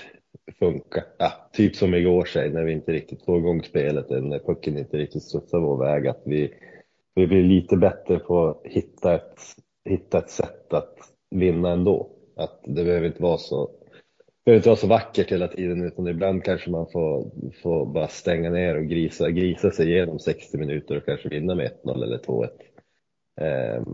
funkar, 0.59 1.05
ja, 1.19 1.51
typ 1.53 1.77
som 1.77 1.95
igår 1.95 2.25
säg, 2.25 2.51
när 2.51 2.65
vi 2.65 2.73
inte 2.73 2.93
riktigt 2.93 3.25
får 3.25 3.39
igång 3.39 3.63
spelet 3.63 4.11
när 4.11 4.39
pucken 4.39 4.79
inte 4.79 4.97
riktigt 4.97 5.23
studsar 5.23 5.59
vår 5.59 5.85
väg, 5.85 6.07
att 6.07 6.23
vi, 6.25 6.55
vi 7.21 7.27
blir 7.27 7.43
lite 7.43 7.77
bättre 7.77 8.19
på 8.19 8.49
att 8.49 8.61
hitta 8.65 9.15
ett, 9.15 9.41
hitta 9.85 10.19
ett 10.19 10.31
sätt 10.31 10.73
att 10.73 10.95
vinna 11.31 11.71
ändå. 11.71 12.11
Att 12.37 12.61
det 12.65 12.85
behöver 12.85 13.07
inte 13.07 13.23
vara 13.23 13.39
så 13.39 13.71
behöver 14.45 14.59
inte 14.59 14.69
vara 14.69 14.77
så 14.77 14.87
vackert 14.87 15.33
hela 15.33 15.49
tiden 15.49 15.85
utan 15.85 16.09
ibland 16.09 16.45
kanske 16.45 16.71
man 16.71 16.87
får, 16.93 17.31
får 17.63 17.87
bara 17.87 18.09
stänga 18.09 18.51
ner 18.51 18.77
och 18.77 18.87
grisa, 18.87 19.31
grisa 19.31 19.71
sig 19.71 19.89
igenom 19.91 20.19
60 20.19 20.59
minuter 20.59 20.97
och 20.97 21.05
kanske 21.05 21.29
vinna 21.29 21.55
med 21.55 21.71
1-0 21.85 22.05
eller 22.05 22.19
2-1. 22.19 22.49
Ehm, 23.41 23.85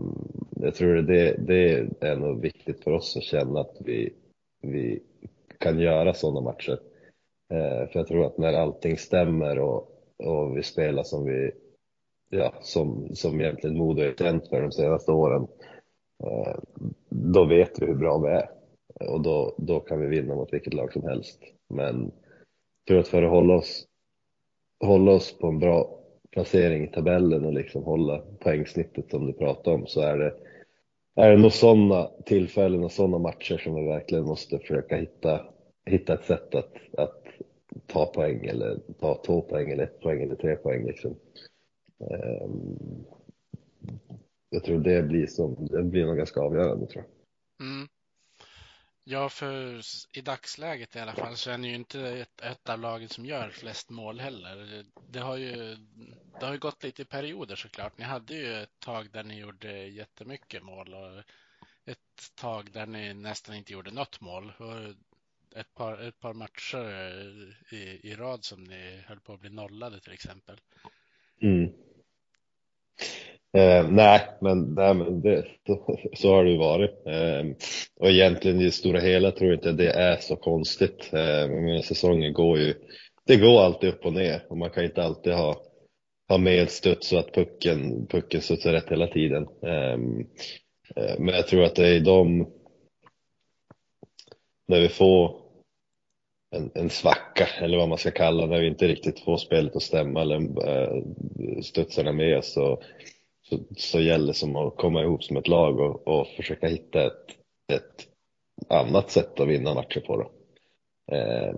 jag 0.55 0.75
tror 0.75 0.95
det, 0.95 1.35
det 1.37 1.87
är 2.01 2.15
nog 2.15 2.41
viktigt 2.41 2.83
för 2.83 2.91
oss 2.91 3.17
att 3.17 3.23
känna 3.23 3.59
att 3.59 3.77
vi, 3.79 4.13
vi 4.61 5.03
kan 5.57 5.79
göra 5.79 6.13
sådana 6.13 6.41
matcher. 6.41 6.79
Ehm, 7.49 7.87
för 7.87 7.99
jag 7.99 8.07
tror 8.07 8.25
att 8.25 8.37
när 8.37 8.53
allting 8.53 8.97
stämmer 8.97 9.59
och, 9.59 9.91
och 10.17 10.57
vi 10.57 10.63
spelar 10.63 11.03
som 11.03 11.25
vi, 11.25 11.51
ja, 12.29 12.53
som, 12.61 13.15
som 13.15 13.41
egentligen 13.41 13.77
Modo 13.77 14.01
är 14.01 14.13
känt 14.13 14.47
för 14.47 14.61
de 14.61 14.71
senaste 14.71 15.11
åren, 15.11 15.47
Eh, 16.23 16.55
då 17.09 17.45
vet 17.45 17.81
vi 17.81 17.85
hur 17.85 17.95
bra 17.95 18.17
vi 18.17 18.29
är 18.29 18.49
och 19.11 19.21
då, 19.21 19.55
då 19.57 19.79
kan 19.79 19.99
vi 20.01 20.07
vinna 20.07 20.35
mot 20.35 20.53
vilket 20.53 20.73
lag 20.73 20.93
som 20.93 21.03
helst. 21.03 21.39
Men 21.69 22.01
jag 22.01 22.87
tror 22.87 22.99
att 22.99 23.07
för 23.07 23.23
att 23.23 23.31
hålla 23.31 23.55
oss, 23.55 23.87
hålla 24.79 25.11
oss 25.11 25.37
på 25.39 25.47
en 25.47 25.59
bra 25.59 25.99
placering 26.31 26.83
i 26.83 26.87
tabellen 26.87 27.45
och 27.45 27.53
liksom 27.53 27.83
hålla 27.83 28.21
poängsnittet 28.39 29.11
som 29.11 29.27
du 29.27 29.33
pratar 29.33 29.71
om 29.71 29.87
så 29.87 30.01
är 30.01 30.17
det, 30.17 30.33
är 31.15 31.31
det 31.31 31.37
nog 31.37 31.51
sådana 31.51 32.09
tillfällen 32.25 32.83
och 32.83 32.91
sådana 32.91 33.17
matcher 33.17 33.57
som 33.57 33.75
vi 33.75 33.87
verkligen 33.87 34.25
måste 34.25 34.59
försöka 34.59 34.95
hitta, 34.95 35.45
hitta 35.85 36.13
ett 36.13 36.25
sätt 36.25 36.55
att, 36.55 36.73
att 36.97 37.23
ta 37.87 38.05
poäng 38.05 38.45
eller 38.45 38.79
ta 38.99 39.21
två 39.25 39.41
poäng 39.41 39.71
eller 39.71 39.83
ett 39.83 39.99
poäng 39.99 40.23
eller 40.23 40.35
tre 40.35 40.55
poäng. 40.55 40.85
Liksom. 40.85 41.15
Um, 41.99 43.05
jag 44.49 44.63
tror 44.63 44.79
det 44.79 45.03
blir, 45.03 45.27
som, 45.27 45.67
det 45.71 45.83
blir 45.83 46.05
nog 46.05 46.17
ganska 46.17 46.39
avgörande 46.39 46.87
tror 46.87 47.03
jag. 47.03 47.67
Mm. 47.67 47.87
Ja, 49.03 49.29
för 49.29 49.81
i 50.17 50.21
dagsläget 50.21 50.95
i 50.95 50.99
alla 50.99 51.13
fall 51.13 51.35
så 51.35 51.51
är 51.51 51.57
ni 51.57 51.67
ju 51.67 51.75
inte 51.75 52.01
ett, 52.01 52.41
ett 52.41 52.69
av 52.69 52.79
lagen 52.79 53.09
som 53.09 53.25
gör 53.25 53.49
flest 53.49 53.89
mål 53.89 54.19
heller. 54.19 54.85
Det 55.09 55.19
har 55.19 55.37
ju 55.37 55.77
det 56.39 56.45
har 56.45 56.53
ju 56.53 56.59
gått 56.59 56.83
lite 56.83 57.01
i 57.01 57.05
perioder 57.05 57.55
såklart. 57.55 57.97
Ni 57.97 58.03
hade 58.03 58.35
ju 58.35 58.53
ett 58.53 58.79
tag 58.79 59.09
där 59.11 59.23
ni 59.23 59.39
gjorde 59.39 59.87
jättemycket 59.87 60.63
mål 60.63 60.93
och 60.93 61.23
ett 61.85 62.35
tag 62.35 62.71
där 62.71 62.85
ni 62.85 63.13
nästan 63.13 63.55
inte 63.55 63.73
gjorde 63.73 63.91
något 63.91 64.21
mål. 64.21 64.51
Och 64.57 64.93
ett 65.59 65.73
par, 65.73 65.97
ett 65.97 66.19
par 66.19 66.33
matcher 66.33 67.11
i, 67.73 68.09
i 68.09 68.15
rad 68.15 68.43
som 68.43 68.63
ni 68.63 69.01
höll 69.05 69.19
på 69.19 69.33
att 69.33 69.41
bli 69.41 69.49
nollade 69.49 69.99
till 69.99 70.13
exempel. 70.13 70.61
Mm. 71.41 71.73
Eh, 73.57 73.89
nej, 73.89 74.21
men, 74.41 74.73
nej, 74.73 74.93
men 74.93 75.21
det, 75.21 75.45
så, 76.17 76.35
har 76.35 76.43
det 76.43 76.51
ju 76.51 76.57
varit. 76.57 76.91
Eh, 77.05 77.45
och 77.99 78.09
egentligen 78.09 78.61
i 78.61 78.65
det 78.65 78.71
stora 78.71 78.99
hela 78.99 79.31
tror 79.31 79.49
jag 79.49 79.57
inte 79.57 79.71
det 79.71 79.91
är 79.91 80.17
så 80.17 80.35
konstigt. 80.35 81.09
Eh, 81.13 81.49
men 81.49 81.83
säsongen 81.83 82.33
går 82.33 82.59
ju, 82.59 82.73
det 83.25 83.37
går 83.37 83.61
alltid 83.61 83.89
upp 83.89 84.05
och 84.05 84.13
ner 84.13 84.45
och 84.49 84.57
man 84.57 84.69
kan 84.69 84.83
inte 84.83 85.03
alltid 85.03 85.33
ha, 85.33 85.61
ha 86.29 86.37
medstuds 86.37 87.07
så 87.07 87.17
att 87.17 87.33
pucken, 87.33 88.07
pucken 88.07 88.41
studsar 88.41 88.71
rätt 88.71 88.91
hela 88.91 89.07
tiden. 89.07 89.47
Ehm, 89.61 90.19
eh, 90.95 91.19
men 91.19 91.35
jag 91.35 91.47
tror 91.47 91.63
att 91.63 91.75
det 91.75 91.87
är 91.87 91.99
de, 91.99 92.47
när 94.67 94.79
vi 94.79 94.89
får 94.89 95.35
en, 96.55 96.71
en 96.75 96.89
svacka 96.89 97.47
eller 97.61 97.77
vad 97.77 97.89
man 97.89 97.97
ska 97.97 98.11
kalla 98.11 98.45
när 98.45 98.59
vi 98.59 98.67
inte 98.67 98.87
riktigt 98.87 99.19
får 99.19 99.37
spelet 99.37 99.75
att 99.75 99.83
stämma 99.83 100.21
eller 100.21 100.67
eh, 100.67 101.03
studsarna 101.61 102.11
med 102.11 102.37
oss 102.37 102.53
så 102.53 102.81
så, 103.49 103.59
så 103.77 103.99
gäller 103.99 104.27
det 104.27 104.33
som 104.33 104.55
att 104.55 104.77
komma 104.77 105.01
ihop 105.01 105.23
som 105.23 105.37
ett 105.37 105.47
lag 105.47 105.79
och, 105.79 106.07
och 106.07 106.27
försöka 106.27 106.67
hitta 106.67 107.05
ett, 107.05 107.25
ett 107.73 108.07
annat 108.69 109.11
sätt 109.11 109.39
att 109.39 109.47
vinna 109.47 109.73
matcher 109.73 109.99
på. 109.99 110.17
Då. 110.17 110.31
Eh, 111.15 111.55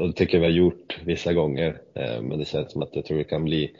och 0.00 0.06
det 0.06 0.12
tycker 0.12 0.34
jag 0.34 0.40
vi 0.40 0.46
har 0.46 0.58
gjort 0.58 1.00
vissa 1.04 1.32
gånger, 1.32 1.82
eh, 1.94 2.22
men 2.22 2.38
det 2.38 2.44
känns 2.44 2.72
som 2.72 2.82
att 2.82 2.96
jag 2.96 3.04
tror 3.04 3.18
vi 3.18 3.24
kan 3.24 3.44
bli, 3.44 3.76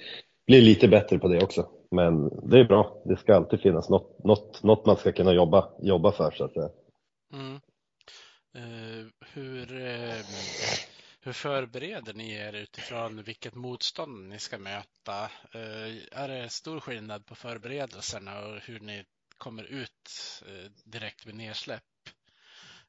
bli 0.47 0.61
lite 0.61 0.89
bättre 0.89 1.19
på 1.19 1.29
det 1.29 1.45
också. 1.45 1.69
Men 1.91 2.29
det 2.51 2.61
är 2.61 2.65
bra, 2.65 3.03
det 3.05 3.17
ska 3.17 3.35
alltid 3.35 3.61
finnas 3.61 3.89
något, 3.89 4.25
något, 4.25 4.63
något 4.63 4.87
man 4.87 4.97
ska 4.97 5.13
kunna 5.13 5.33
jobba, 5.33 5.69
jobba 5.83 6.13
för 6.13 6.31
så 6.31 6.45
att 6.45 6.53
säga. 6.53 6.71
Mm. 7.33 7.61
Eh, 8.57 9.07
hur, 9.35 9.83
ehm, 9.83 10.25
hur 11.25 11.33
förbereder 11.33 12.15
ni 12.15 12.33
er 12.33 12.53
utifrån 12.53 13.23
vilket 13.23 13.55
motstånd 13.55 14.29
ni 14.29 14.39
ska 14.39 14.59
möta? 14.59 15.31
Eh, 15.53 16.21
är 16.23 16.29
det 16.29 16.49
stor 16.49 16.81
skillnad 16.81 17.27
på 17.27 17.35
förberedelserna 17.35 18.41
och 18.41 18.61
hur 18.61 18.81
ni 18.81 19.05
kommer 19.39 19.65
ut 19.65 20.11
eh, 20.49 20.71
direkt 20.85 21.27
vid 21.27 21.35
nedsläpp? 21.35 21.83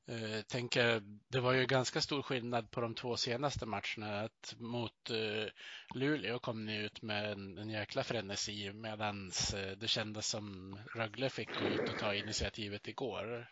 Eh, 0.07 0.41
tänker, 0.41 1.01
det 1.27 1.39
var 1.39 1.53
ju 1.53 1.65
ganska 1.65 2.01
stor 2.01 2.21
skillnad 2.21 2.71
på 2.71 2.81
de 2.81 2.95
två 2.95 3.17
senaste 3.17 3.65
matcherna. 3.65 4.21
Att 4.21 4.55
mot 4.57 5.11
Luleå 5.95 6.39
kom 6.39 6.65
ni 6.65 6.77
ut 6.77 7.01
med 7.01 7.31
en, 7.31 7.57
en 7.57 7.69
jäkla 7.69 8.03
frenesi 8.03 8.73
medan 8.73 9.31
det 9.77 9.87
kändes 9.87 10.27
som 10.27 10.77
Rögle 10.95 11.29
fick 11.29 11.49
gå 11.59 11.67
ut 11.67 11.89
och 11.89 11.99
ta 11.99 12.15
initiativet 12.15 12.87
igår. 12.87 13.47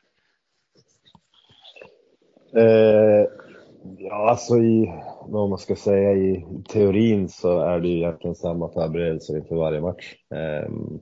Eh, 2.58 3.53
Ja, 3.84 4.30
alltså 4.30 4.58
i, 4.58 4.94
vad 5.26 5.50
man 5.50 5.58
ska 5.58 5.76
säga, 5.76 6.14
i 6.14 6.46
teorin 6.70 7.30
så 7.30 7.60
är 7.60 7.80
det 7.80 7.88
ju 7.88 7.98
egentligen 7.98 8.36
samma 8.36 8.70
förberedelser 8.70 9.38
inför 9.38 9.56
varje 9.56 9.82
match. 9.82 10.16
Ehm, 10.36 11.00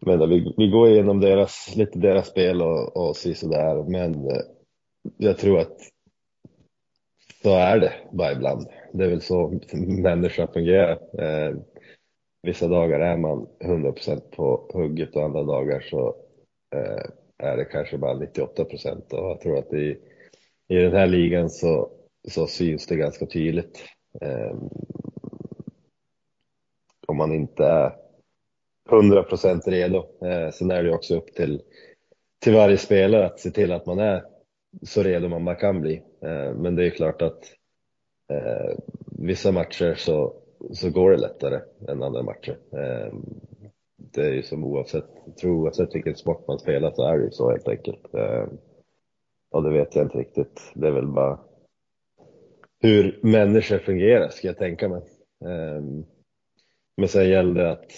men 0.00 0.28
vi, 0.28 0.54
vi 0.56 0.68
går 0.68 0.88
igenom 0.88 1.20
deras, 1.20 1.76
lite 1.76 1.98
deras 1.98 2.28
spel 2.28 2.62
och, 2.62 2.96
och 2.96 3.16
sådär, 3.16 3.84
men 3.88 4.14
eh, 4.14 4.42
jag 5.16 5.38
tror 5.38 5.58
att 5.58 5.76
så 7.42 7.50
är 7.50 7.78
det 7.78 7.92
bara 8.12 8.32
ibland. 8.32 8.66
Det 8.92 9.04
är 9.04 9.08
väl 9.08 9.20
så 9.20 9.60
människan 10.02 10.48
fungerar. 10.52 11.20
Ehm, 11.22 11.60
vissa 12.42 12.68
dagar 12.68 13.00
är 13.00 13.16
man 13.16 13.46
100% 13.60 14.20
på 14.36 14.70
hugget 14.72 15.16
och 15.16 15.24
andra 15.24 15.42
dagar 15.42 15.80
så 15.80 16.16
eh, 16.74 17.04
är 17.38 17.56
det 17.56 17.64
kanske 17.64 17.98
bara 17.98 18.18
98 18.18 18.64
procent 18.64 19.12
och 19.12 19.18
jag 19.18 19.40
tror 19.40 19.58
att 19.58 19.70
det 19.70 19.96
i 20.68 20.74
den 20.74 20.92
här 20.92 21.06
ligan 21.06 21.50
så, 21.50 21.90
så 22.28 22.46
syns 22.46 22.86
det 22.86 22.96
ganska 22.96 23.26
tydligt. 23.26 23.84
Eh, 24.20 24.56
om 27.06 27.16
man 27.16 27.32
inte 27.32 27.64
är 27.64 27.92
100 28.90 29.22
procent 29.22 29.68
redo. 29.68 30.06
Eh, 30.26 30.50
sen 30.50 30.70
är 30.70 30.82
det 30.82 30.94
också 30.94 31.16
upp 31.16 31.34
till, 31.34 31.62
till 32.38 32.54
varje 32.54 32.76
spelare 32.76 33.26
att 33.26 33.40
se 33.40 33.50
till 33.50 33.72
att 33.72 33.86
man 33.86 33.98
är 33.98 34.24
så 34.82 35.02
redo 35.02 35.28
man 35.28 35.56
kan 35.56 35.80
bli. 35.80 36.02
Eh, 36.22 36.54
men 36.54 36.76
det 36.76 36.86
är 36.86 36.90
klart 36.90 37.22
att 37.22 37.44
eh, 38.32 38.78
vissa 39.06 39.52
matcher 39.52 39.94
så, 39.94 40.34
så 40.72 40.90
går 40.90 41.10
det 41.10 41.16
lättare 41.16 41.60
än 41.88 42.02
andra 42.02 42.22
matcher. 42.22 42.58
Eh, 42.72 43.14
det 43.96 44.20
är 44.20 44.32
ju 44.32 44.42
som 44.42 44.64
oavsett, 44.64 45.04
jag 45.26 45.36
tror 45.36 45.56
oavsett 45.56 45.94
vilken 45.94 46.16
sport 46.16 46.48
man 46.48 46.58
spelar 46.58 46.90
så 46.90 47.02
är 47.02 47.18
det 47.18 47.24
ju 47.24 47.30
så 47.30 47.50
helt 47.50 47.68
enkelt. 47.68 48.14
Ehm, 48.14 48.58
Ja, 49.50 49.58
och 49.58 49.62
det 49.62 49.70
vet 49.70 49.94
jag 49.94 50.04
inte 50.04 50.18
riktigt. 50.18 50.72
Det 50.74 50.86
är 50.86 50.92
väl 50.92 51.06
bara 51.06 51.38
hur 52.80 53.20
människor 53.22 53.78
fungerar 53.78 54.28
ska 54.28 54.46
jag 54.46 54.58
tänka 54.58 54.88
mig. 54.88 55.02
Ehm, 55.44 56.04
men 56.96 57.08
sen 57.08 57.28
gäller 57.28 57.54
det 57.62 57.70
att 57.70 57.92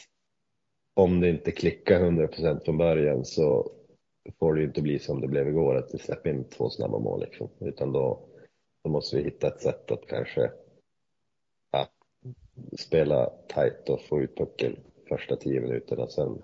om 0.94 1.20
det 1.20 1.28
inte 1.28 1.52
klickar 1.52 2.00
100% 2.00 2.64
från 2.64 2.78
början 2.78 3.24
så 3.24 3.72
får 4.38 4.54
det 4.54 4.60
ju 4.60 4.66
inte 4.66 4.82
bli 4.82 4.98
som 4.98 5.20
det 5.20 5.28
blev 5.28 5.48
igår, 5.48 5.76
att 5.76 5.94
vi 5.94 5.98
släpper 5.98 6.30
in 6.30 6.48
två 6.48 6.70
snabba 6.70 6.98
mål 6.98 7.20
liksom. 7.20 7.48
Utan 7.60 7.92
då, 7.92 8.28
då 8.84 8.90
måste 8.90 9.16
vi 9.16 9.22
hitta 9.22 9.46
ett 9.46 9.60
sätt 9.60 9.90
att 9.90 10.06
kanske 10.06 10.50
ja, 11.72 11.86
spela 12.78 13.26
tajt 13.26 13.88
och 13.88 14.02
få 14.02 14.20
ut 14.20 14.36
pucken 14.36 14.76
första 15.08 15.36
tio 15.36 15.60
minuterna, 15.60 16.06
sen 16.06 16.42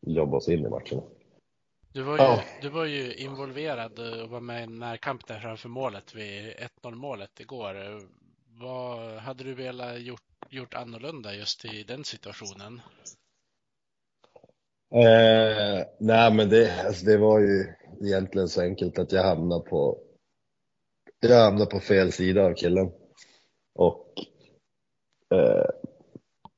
jobba 0.00 0.36
oss 0.36 0.48
in 0.48 0.66
i 0.66 0.68
matcherna. 0.68 1.02
Du 1.92 2.02
var, 2.02 2.18
ju, 2.18 2.22
Ja. 2.22 2.42
du 2.62 2.68
var 2.68 2.84
ju 2.84 3.14
involverad 3.14 3.98
och 3.98 4.30
var 4.30 4.40
med 4.40 4.60
i 4.60 4.64
en 4.64 4.78
närkamp 4.78 5.26
där 5.26 5.38
framför 5.38 5.68
målet 5.68 6.14
vid 6.14 6.54
1-0 6.82 6.94
målet 6.94 7.40
igår. 7.40 8.00
Vad 8.60 9.16
hade 9.16 9.44
du 9.44 9.54
velat 9.54 10.00
gjort, 10.00 10.22
gjort 10.48 10.74
annorlunda 10.74 11.34
just 11.34 11.64
i 11.64 11.82
den 11.82 12.04
situationen? 12.04 12.80
Eh, 14.94 15.86
nej 15.98 16.32
men 16.32 16.48
det, 16.48 16.86
alltså 16.86 17.06
det 17.06 17.16
var 17.16 17.40
ju 17.40 17.66
egentligen 18.04 18.48
så 18.48 18.62
enkelt 18.62 18.98
att 18.98 19.12
jag 19.12 19.24
hamnade 19.24 19.64
på 19.64 19.98
jag 21.20 21.44
hamnade 21.44 21.70
på 21.70 21.80
fel 21.80 22.12
sida 22.12 22.42
av 22.44 22.54
killen 22.54 22.92
och 23.74 24.12
eh, 25.34 25.66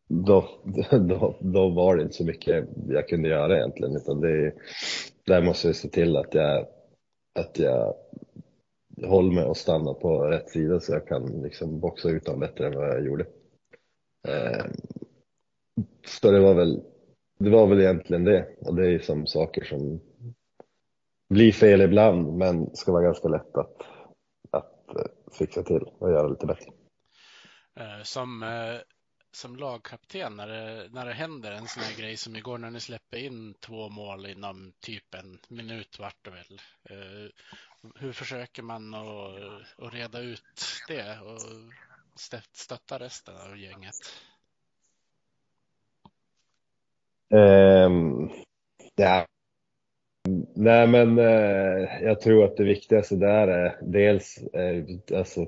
då, 0.08 0.48
då, 1.08 1.36
då 1.40 1.68
var 1.68 1.96
det 1.96 2.02
inte 2.02 2.14
så 2.14 2.24
mycket 2.24 2.68
jag 2.88 3.08
kunde 3.08 3.28
göra 3.28 3.56
egentligen 3.56 3.96
utan 3.96 4.20
det, 4.20 4.52
där 5.26 5.42
måste 5.42 5.66
jag 5.68 5.76
se 5.76 5.88
till 5.88 6.16
att 6.16 6.34
jag, 6.34 6.66
att 7.38 7.58
jag 7.58 7.94
håller 9.06 9.32
mig 9.32 9.44
och 9.44 9.56
stannar 9.56 9.94
på 9.94 10.24
rätt 10.24 10.50
sida 10.50 10.80
så 10.80 10.92
jag 10.92 11.06
kan 11.06 11.42
liksom 11.42 11.80
boxa 11.80 12.08
ut 12.08 12.24
dem 12.24 12.40
bättre 12.40 12.66
än 12.66 12.76
vad 12.76 12.88
jag 12.88 13.04
gjorde. 13.04 13.26
Eh, 14.28 14.64
så 16.06 16.30
det 16.30 16.40
var 16.40 16.54
väl 16.54 16.82
det 17.38 17.50
var 17.50 17.66
väl 17.66 17.80
egentligen 17.80 18.24
det. 18.24 18.48
Och 18.60 18.74
det 18.74 18.82
är 18.82 18.90
ju 18.90 19.00
som 19.00 19.26
saker 19.26 19.64
som 19.64 20.00
blir 21.28 21.52
fel 21.52 21.80
ibland, 21.80 22.36
men 22.36 22.76
ska 22.76 22.92
vara 22.92 23.02
ganska 23.02 23.28
lätt 23.28 23.56
att, 23.56 23.76
att 24.50 24.96
eh, 24.96 25.06
fixa 25.38 25.62
till 25.62 25.82
och 25.98 26.10
göra 26.10 26.28
lite 26.28 26.46
bättre. 26.46 26.70
Eh, 27.80 28.02
som, 28.02 28.42
eh, 28.42 28.80
som 29.34 29.56
lagkapten, 29.56 30.36
när 30.36 30.46
det, 30.46 30.88
när 30.92 31.06
det 31.06 31.12
händer 31.12 31.52
en 31.52 31.68
sån 31.68 31.82
här 31.82 31.96
grej 31.96 32.16
som 32.16 32.36
igår 32.36 32.58
när 32.58 32.70
ni 32.70 32.80
släpper 32.80 33.16
in 33.16 33.54
två 33.54 33.88
mål 33.88 34.26
inom 34.26 34.72
typ 34.80 35.14
en 35.14 35.38
minut 35.48 35.98
vart 35.98 36.24
det 36.24 36.30
väl. 36.30 36.60
Eh, 36.84 37.30
hur 37.94 38.12
försöker 38.12 38.62
man 38.62 38.94
att, 38.94 39.78
att 39.78 39.94
reda 39.94 40.18
ut 40.18 40.64
det 40.88 41.20
och 41.20 41.40
stötta 42.52 42.98
resten 42.98 43.36
av 43.36 43.58
gänget? 43.58 43.94
Ehm, 47.34 47.92
um, 47.92 48.30
ja. 48.94 49.26
Nej 50.54 50.86
men 50.86 51.18
eh, 51.18 52.02
jag 52.02 52.20
tror 52.20 52.44
att 52.44 52.56
det 52.56 52.64
viktigaste 52.64 53.16
där 53.16 53.48
är 53.48 53.76
dels 53.82 54.38
eh, 54.38 54.84
alltså, 55.18 55.46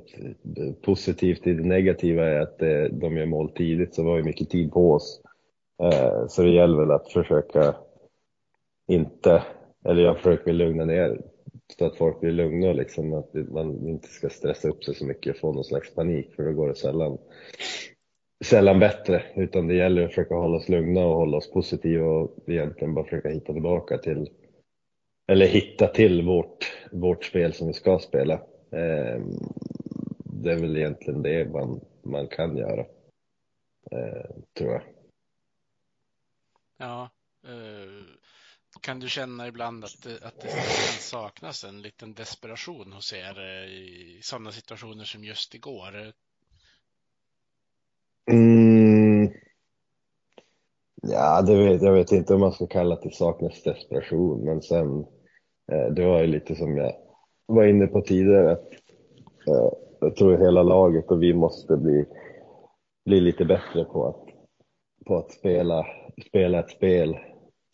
positivt 0.82 1.46
i 1.46 1.52
det 1.52 1.62
negativa 1.62 2.24
är 2.24 2.40
att 2.40 2.62
eh, 2.62 2.84
de 2.84 3.16
gör 3.16 3.26
mål 3.26 3.50
tidigt 3.50 3.94
så 3.94 4.02
vi 4.02 4.08
har 4.08 4.16
ju 4.16 4.22
mycket 4.22 4.50
tid 4.50 4.72
på 4.72 4.92
oss. 4.92 5.22
Eh, 5.82 6.26
så 6.28 6.42
det 6.42 6.50
gäller 6.50 6.78
väl 6.78 6.90
att 6.90 7.12
försöka 7.12 7.74
inte, 8.88 9.42
eller 9.84 10.02
jag 10.02 10.16
försöker 10.16 10.52
lugna 10.52 10.84
ner 10.84 11.20
så 11.78 11.86
att 11.86 11.96
folk 11.96 12.20
blir 12.20 12.32
lugna 12.32 12.68
och 12.68 12.74
liksom 12.74 13.14
att 13.14 13.34
man 13.34 13.88
inte 13.88 14.08
ska 14.08 14.28
stressa 14.28 14.68
upp 14.68 14.84
sig 14.84 14.94
så 14.94 15.06
mycket 15.06 15.34
och 15.34 15.40
få 15.40 15.52
någon 15.52 15.64
slags 15.64 15.94
panik 15.94 16.34
för 16.34 16.44
då 16.44 16.52
går 16.52 16.68
det 16.68 16.74
sällan 16.74 17.18
sällan 18.44 18.78
bättre, 18.78 19.22
utan 19.36 19.68
det 19.68 19.74
gäller 19.74 20.02
att 20.02 20.08
försöka 20.08 20.34
hålla 20.34 20.56
oss 20.56 20.68
lugna 20.68 21.06
och 21.06 21.16
hålla 21.16 21.36
oss 21.36 21.50
positiva 21.50 22.06
och 22.06 22.34
egentligen 22.46 22.94
bara 22.94 23.04
försöka 23.04 23.28
hitta 23.28 23.52
tillbaka 23.52 23.98
till, 23.98 24.28
eller 25.26 25.46
hitta 25.46 25.86
till 25.86 26.22
vårt, 26.22 26.76
vårt 26.92 27.24
spel 27.24 27.52
som 27.52 27.66
vi 27.66 27.72
ska 27.72 27.98
spela. 27.98 28.34
Eh, 28.70 29.20
det 30.24 30.52
är 30.52 30.60
väl 30.60 30.76
egentligen 30.76 31.22
det 31.22 31.52
man, 31.52 31.80
man 32.02 32.28
kan 32.28 32.56
göra, 32.56 32.80
eh, 33.90 34.30
tror 34.58 34.72
jag. 34.72 34.82
Ja, 36.78 37.10
eh, 37.44 38.04
kan 38.80 39.00
du 39.00 39.08
känna 39.08 39.48
ibland 39.48 39.84
att 39.84 40.02
det, 40.02 40.26
att 40.26 40.40
det 40.40 40.48
saknas 40.98 41.64
en 41.64 41.82
liten 41.82 42.14
desperation 42.14 42.92
hos 42.92 43.12
er 43.12 43.40
eh, 43.40 43.70
i 43.70 44.20
sådana 44.22 44.52
situationer 44.52 45.04
som 45.04 45.24
just 45.24 45.54
igår? 45.54 46.12
Mm. 48.30 49.32
Ja, 51.02 51.42
det 51.42 51.56
vet, 51.56 51.82
jag 51.82 51.92
vet 51.92 52.12
inte 52.12 52.34
om 52.34 52.40
man 52.40 52.52
ska 52.52 52.66
kalla 52.66 53.00
det 53.00 53.14
saknas 53.14 53.62
desperation, 53.62 54.44
men 54.44 54.62
sen, 54.62 55.06
Eh, 55.72 55.86
det 55.90 56.04
var 56.04 56.20
ju 56.20 56.26
lite 56.26 56.54
som 56.54 56.76
jag 56.76 56.92
var 57.46 57.64
inne 57.64 57.86
på 57.86 58.00
tidigare, 58.00 58.52
att 58.52 58.72
eh, 59.48 59.72
jag 60.00 60.16
tror 60.16 60.38
hela 60.38 60.62
laget 60.62 61.10
och 61.10 61.22
vi 61.22 61.34
måste 61.34 61.76
bli, 61.76 62.04
bli 63.04 63.20
lite 63.20 63.44
bättre 63.44 63.84
på 63.84 64.06
att, 64.06 64.26
på 65.06 65.16
att 65.16 65.30
spela, 65.30 65.86
spela 66.28 66.58
ett 66.58 66.70
spel 66.70 67.16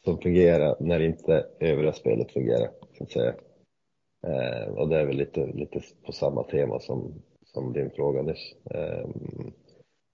som 0.05 0.19
fungerar 0.19 0.77
när 0.81 1.01
inte 1.01 1.47
övriga 1.61 1.93
spelet 1.93 2.33
fungerar, 2.33 2.71
så 2.99 3.05
att 3.05 3.11
säga. 3.11 3.35
Eh, 4.27 4.69
och 4.75 4.89
det 4.89 5.01
är 5.01 5.07
väl 5.07 5.17
lite, 5.17 5.47
lite 5.47 5.81
på 6.07 6.13
samma 6.13 6.43
tema 6.43 6.81
som, 6.81 7.15
som 7.45 7.73
din 7.73 7.91
fråga 7.91 8.23
nyss. 8.23 8.55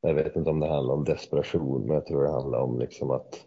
Jag 0.01 0.15
vet 0.15 0.37
inte 0.37 0.51
om 0.51 0.61
det 0.61 0.69
handlar 0.69 0.95
om 0.95 1.05
desperation, 1.05 1.83
men 1.87 1.95
jag 1.95 2.07
tror 2.07 2.23
det 2.23 2.31
handlar 2.31 2.59
om 2.59 2.79
liksom 2.79 3.11
att 3.11 3.45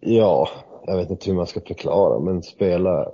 Ja, 0.00 0.48
jag 0.86 0.96
vet 0.96 1.10
inte 1.10 1.30
hur 1.30 1.36
man 1.36 1.46
ska 1.46 1.60
förklara, 1.60 2.20
men 2.20 2.42
spela, 2.42 3.12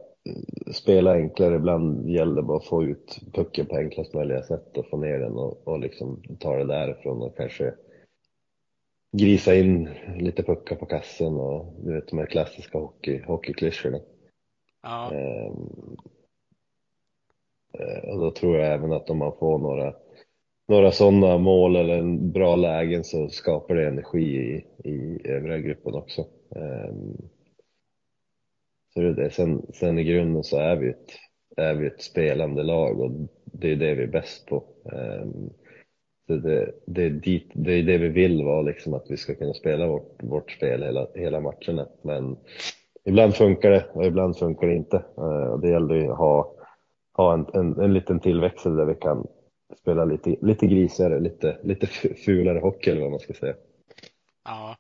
spela 0.72 1.12
enklare. 1.12 1.56
Ibland 1.56 2.10
gäller 2.10 2.34
det 2.34 2.42
bara 2.42 2.56
att 2.56 2.64
få 2.64 2.84
ut 2.84 3.18
pucken 3.32 3.66
på 3.66 3.76
enklast 3.76 4.14
möjliga 4.14 4.42
sätt 4.42 4.76
och 4.76 4.88
få 4.90 4.96
ner 4.96 5.18
den 5.18 5.32
och, 5.32 5.68
och 5.68 5.78
liksom 5.78 6.22
ta 6.40 6.56
det 6.56 6.64
därifrån 6.64 7.22
och 7.22 7.36
kanske 7.36 7.74
grisa 9.12 9.54
in 9.54 9.90
lite 10.18 10.42
puckar 10.42 10.76
på 10.76 10.86
kassen 10.86 11.36
och 11.36 11.74
du 11.84 11.94
vet 11.94 12.08
de 12.08 12.18
här 12.18 12.26
klassiska 12.26 12.78
hockey, 12.78 13.22
hockeyklyschorna. 13.26 13.98
Ja, 14.82 15.12
eh, 15.14 15.52
Och 18.08 18.20
då 18.20 18.30
tror 18.30 18.56
jag 18.56 18.74
även 18.74 18.92
att 18.92 19.10
om 19.10 19.18
man 19.18 19.32
får 19.38 19.58
några, 19.58 19.94
några 20.68 20.90
sådana 20.90 21.38
mål 21.38 21.76
eller 21.76 21.98
en 21.98 22.32
bra 22.32 22.56
lägen 22.56 23.04
så 23.04 23.28
skapar 23.28 23.74
det 23.74 23.88
energi 23.88 24.36
i, 24.36 24.64
i 24.90 25.28
övriga 25.28 25.58
gruppen 25.58 25.94
också. 25.94 26.26
Ehm, 26.54 27.16
så 28.94 29.00
det 29.00 29.08
är 29.08 29.12
det. 29.12 29.30
Sen, 29.30 29.66
sen 29.74 29.98
i 29.98 30.04
grunden 30.04 30.44
så 30.44 30.56
är 30.56 30.76
vi 30.76 30.90
ett, 30.90 31.10
är 31.56 31.74
vi 31.74 31.86
ett 31.86 32.02
spelande 32.02 32.62
lag 32.62 33.00
och 33.00 33.10
det 33.44 33.72
är 33.72 33.76
det 33.76 33.94
vi 33.94 34.02
är 34.02 34.08
bäst 34.08 34.46
på. 34.46 34.64
Ehm, 34.92 35.50
så 36.26 36.36
det, 36.36 36.72
det, 36.86 37.02
är 37.02 37.10
dit, 37.10 37.50
det 37.54 37.72
är 37.72 37.82
det 37.82 37.98
vi 37.98 38.08
vill 38.08 38.44
vara, 38.44 38.62
liksom 38.62 38.94
att 38.94 39.06
vi 39.08 39.16
ska 39.16 39.34
kunna 39.34 39.54
spela 39.54 39.86
vårt, 39.86 40.22
vårt 40.22 40.50
spel 40.50 40.82
hela, 40.82 41.06
hela 41.14 41.40
matcherna. 41.40 41.88
Men 42.02 42.36
ibland 43.04 43.34
funkar 43.34 43.70
det 43.70 43.86
och 43.92 44.04
ibland 44.04 44.36
funkar 44.36 44.66
det 44.66 44.74
inte. 44.74 44.96
Ehm, 44.96 45.50
och 45.50 45.60
det 45.60 45.68
gäller 45.68 45.94
ju 45.94 46.10
att 46.10 46.18
ha, 46.18 46.54
ha 47.12 47.34
en, 47.34 47.46
en, 47.54 47.80
en 47.80 47.92
liten 47.92 48.20
tillväxel 48.20 48.76
där 48.76 48.84
vi 48.84 48.94
kan 48.94 49.26
spela 49.80 50.04
lite, 50.04 50.36
lite 50.42 50.66
grisigare, 50.66 51.20
lite, 51.20 51.58
lite 51.62 51.86
fulare 52.26 52.58
hockey 52.58 52.90
eller 52.90 53.00
vad 53.02 53.10
man 53.10 53.20
ska 53.20 53.32
säga. 53.32 53.54
ja. 54.44 54.76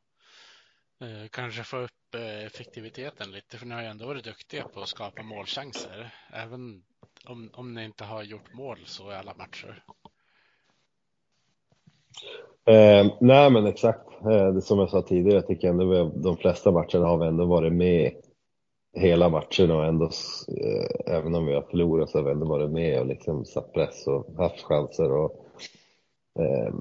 Eh, 1.00 1.28
Kanske 1.30 1.62
få 1.62 1.76
upp 1.76 2.14
eh, 2.14 2.46
effektiviteten 2.46 3.32
lite, 3.32 3.58
för 3.58 3.66
ni 3.66 3.74
har 3.74 3.82
ju 3.82 3.88
ändå 3.88 4.06
varit 4.06 4.24
duktiga 4.24 4.68
på 4.68 4.80
att 4.80 4.88
skapa 4.88 5.22
målchanser. 5.22 6.14
Även 6.32 6.82
om, 7.28 7.50
om 7.54 7.74
ni 7.74 7.84
inte 7.84 8.04
har 8.04 8.22
gjort 8.22 8.54
mål 8.54 8.78
så 8.84 9.12
i 9.12 9.14
alla 9.14 9.34
matcher. 9.34 9.84
Eh, 12.66 13.12
nej 13.20 13.50
men 13.50 13.66
exakt, 13.66 14.08
eh, 14.30 14.58
som 14.58 14.78
jag 14.78 14.90
sa 14.90 15.02
tidigare, 15.02 15.34
jag 15.34 15.46
tycker 15.46 15.68
ändå 15.68 15.84
vi, 15.86 16.22
de 16.22 16.36
flesta 16.36 16.70
matcherna 16.70 17.06
har 17.06 17.18
vi 17.18 17.26
ändå 17.26 17.44
varit 17.44 17.72
med 17.72 18.12
hela 18.94 19.28
matchen 19.28 19.70
och 19.70 19.84
ändå, 19.84 20.04
eh, 20.04 21.14
även 21.14 21.34
om 21.34 21.46
vi 21.46 21.54
har 21.54 21.62
förlorat 21.62 22.10
så 22.10 22.18
har 22.18 22.24
vi 22.24 22.30
ändå 22.30 22.46
varit 22.46 22.70
med 22.70 23.00
och 23.00 23.06
liksom 23.06 23.44
satt 23.44 23.72
press 23.72 24.06
och 24.06 24.34
haft 24.36 24.62
chanser 24.62 25.12
och 25.12 25.46
eh, 26.38 26.74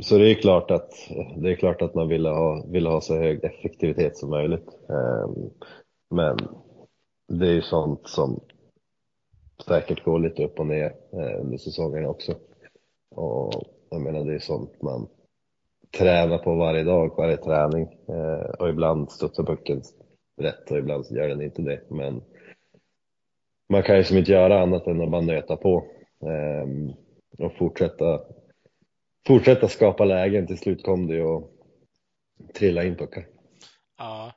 så 0.00 0.18
det 0.18 0.30
är 0.30 0.34
klart 0.34 0.70
att 0.70 0.90
det 1.36 1.50
är 1.50 1.56
klart 1.56 1.82
att 1.82 1.94
man 1.94 2.08
vill 2.08 2.26
ha, 2.26 2.64
vill 2.68 2.86
ha 2.86 3.00
så 3.00 3.16
hög 3.16 3.44
effektivitet 3.44 4.16
som 4.16 4.30
möjligt. 4.30 4.68
Ehm, 4.88 5.50
men 6.10 6.36
det 7.28 7.46
är 7.46 7.52
ju 7.52 7.62
sånt 7.62 8.08
som 8.08 8.40
säkert 9.66 10.04
går 10.04 10.18
lite 10.18 10.44
upp 10.44 10.58
och 10.58 10.66
ner 10.66 10.94
eh, 11.12 11.40
under 11.40 11.58
säsongen 11.58 12.06
också. 12.06 12.34
Och 13.10 13.64
jag 13.90 14.00
menar, 14.00 14.24
det 14.24 14.34
är 14.34 14.38
sånt 14.38 14.82
man 14.82 15.08
tränar 15.98 16.38
på 16.38 16.54
varje 16.54 16.84
dag, 16.84 17.14
varje 17.16 17.36
träning. 17.36 17.88
Eh, 18.08 18.50
och 18.58 18.68
ibland 18.68 19.10
studsar 19.10 19.44
pucken 19.44 19.82
rätt 20.40 20.70
och 20.70 20.78
ibland 20.78 21.04
gör 21.10 21.28
den 21.28 21.42
inte 21.42 21.62
det. 21.62 21.80
Men 21.88 22.22
man 23.68 23.82
kan 23.82 23.96
ju 23.96 24.04
som 24.04 24.16
inte 24.16 24.32
göra 24.32 24.62
annat 24.62 24.86
än 24.86 25.00
att 25.00 25.10
bara 25.10 25.20
nöta 25.20 25.56
på 25.56 25.84
ehm, 26.26 26.92
och 27.38 27.56
fortsätta, 27.58 28.20
fortsätta 29.26 29.68
skapa 29.68 30.04
lägen. 30.04 30.46
Till 30.46 30.58
slut 30.58 30.82
kom 30.82 31.06
det 31.06 31.22
och 31.22 31.50
trilla 32.54 32.84
in 32.84 32.96
puckar. 32.96 33.26
Ja, 33.98 34.32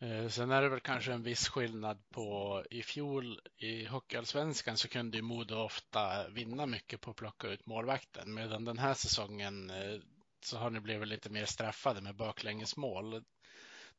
eh, 0.00 0.28
sen 0.28 0.50
är 0.50 0.62
det 0.62 0.68
väl 0.68 0.80
kanske 0.80 1.12
en 1.12 1.22
viss 1.22 1.48
skillnad 1.48 1.98
på 2.14 2.62
i 2.70 2.82
fjol 2.82 3.40
i 3.56 3.84
Hockeyallsvenskan 3.84 4.76
så 4.76 4.88
kunde 4.88 5.16
ju 5.16 5.22
Modo 5.22 5.56
ofta 5.56 6.28
vinna 6.28 6.66
mycket 6.66 7.00
på 7.00 7.10
att 7.10 7.16
plocka 7.16 7.48
ut 7.48 7.66
målvakten 7.66 8.34
medan 8.34 8.64
den 8.64 8.78
här 8.78 8.94
säsongen 8.94 9.70
eh, 9.70 10.00
så 10.44 10.56
har 10.58 10.70
ni 10.70 10.80
blivit 10.80 11.08
lite 11.08 11.30
mer 11.30 11.44
straffade 11.44 12.00
med 12.00 12.16
baklängesmål. 12.16 13.24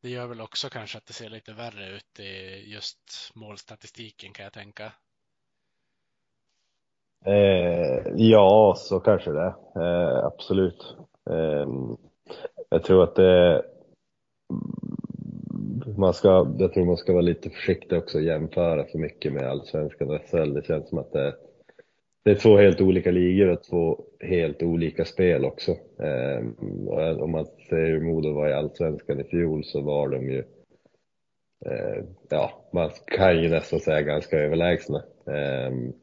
Det 0.02 0.10
gör 0.10 0.28
väl 0.28 0.42
också 0.42 0.70
kanske 0.70 0.98
att 0.98 1.06
det 1.06 1.14
ser 1.14 1.30
lite 1.30 1.54
värre 1.54 1.90
ut 1.90 2.20
i 2.20 2.64
just 2.74 3.32
målstatistiken 3.36 4.34
kan 4.34 4.44
jag 4.44 4.54
tänka. 4.54 4.92
Eh, 7.28 8.04
ja, 8.16 8.74
så 8.78 9.00
kanske 9.00 9.32
det 9.32 9.54
eh, 9.76 10.26
absolut. 10.26 10.96
Eh, 11.30 11.68
jag 12.70 12.84
tror 12.84 13.04
att 13.04 13.16
det 13.16 13.64
man 15.98 16.14
ska, 16.14 16.56
jag 16.60 16.74
tror 16.74 16.86
man 16.86 16.98
ska 16.98 17.14
vara 17.14 17.22
lite 17.22 17.50
försiktig 17.50 17.98
också 17.98 18.18
och 18.18 18.24
jämföra 18.24 18.86
för 18.86 18.98
mycket 18.98 19.34
med 19.34 19.50
allsvenskan 19.50 20.10
och 20.10 20.22
SHL. 20.30 20.54
Det 20.54 20.66
känns 20.66 20.90
som 20.90 20.98
att 20.98 21.12
det 21.12 21.22
är, 21.22 21.36
det 22.24 22.32
är 22.32 22.36
två 22.36 22.58
helt 22.58 22.82
olika 22.82 23.12
ligor 23.12 23.50
och 23.50 23.64
två 23.64 24.04
helt 24.20 24.64
olika 24.64 25.06
spel 25.06 25.46
också. 25.46 25.72
Eh, 26.00 26.46
om 27.22 27.32
man 27.32 27.46
ser 27.46 27.86
hur 27.86 28.02
Modo 28.02 28.34
var 28.34 28.50
i 28.50 28.54
allsvenskan 28.54 29.20
i 29.20 29.24
fjol 29.24 29.64
så 29.64 29.82
var 29.82 30.10
de 30.10 30.32
ju, 30.32 30.44
eh, 31.66 32.04
ja, 32.30 32.52
man 32.74 32.90
kan 33.06 33.42
ju 33.44 33.50
nästan 33.50 33.80
säga 33.80 34.02
ganska 34.02 34.40
överlägsna. 34.40 35.04
Ehm, 35.28 35.94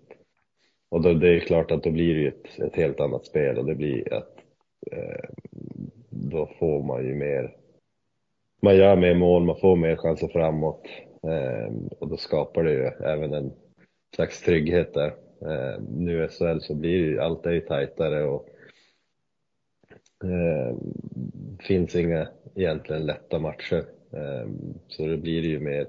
och 0.88 1.02
då, 1.02 1.14
det 1.14 1.28
är 1.28 1.40
klart 1.40 1.70
att 1.70 1.82
då 1.82 1.90
blir 1.90 2.14
det 2.14 2.20
ju 2.20 2.28
ett, 2.28 2.58
ett 2.58 2.76
helt 2.76 3.00
annat 3.00 3.26
spel 3.26 3.58
och 3.58 3.66
det 3.66 3.74
blir 3.74 4.14
att 4.14 4.38
eh, 4.92 5.28
då 6.10 6.50
får 6.58 6.82
man 6.82 7.04
ju 7.04 7.14
mer 7.14 7.56
man 8.64 8.76
gör 8.76 8.96
mer 8.96 9.14
mål, 9.14 9.44
man 9.44 9.60
får 9.60 9.76
mer 9.76 9.96
chanser 9.96 10.28
framåt 10.28 10.86
eh, 11.22 11.72
och 12.00 12.08
då 12.08 12.16
skapar 12.16 12.64
det 12.64 12.72
ju 12.72 12.84
även 12.84 13.34
en 13.34 13.52
slags 14.14 14.42
trygghet 14.42 14.94
där. 14.94 15.14
Eh, 15.40 15.82
nu 15.88 16.24
i 16.24 16.28
SHL 16.28 16.60
så 16.60 16.74
blir 16.74 16.90
ju 16.90 17.20
allt 17.20 17.46
är 17.46 17.52
ju 17.52 17.60
tajtare 17.60 18.24
och 18.24 18.48
eh, 20.24 20.76
finns 21.60 21.96
inga 21.96 22.28
egentligen 22.54 23.06
lätta 23.06 23.38
matcher. 23.38 23.84
Eh, 24.12 24.48
så 24.88 25.06
det 25.06 25.16
blir 25.16 25.42
ju 25.42 25.60
mer 25.60 25.86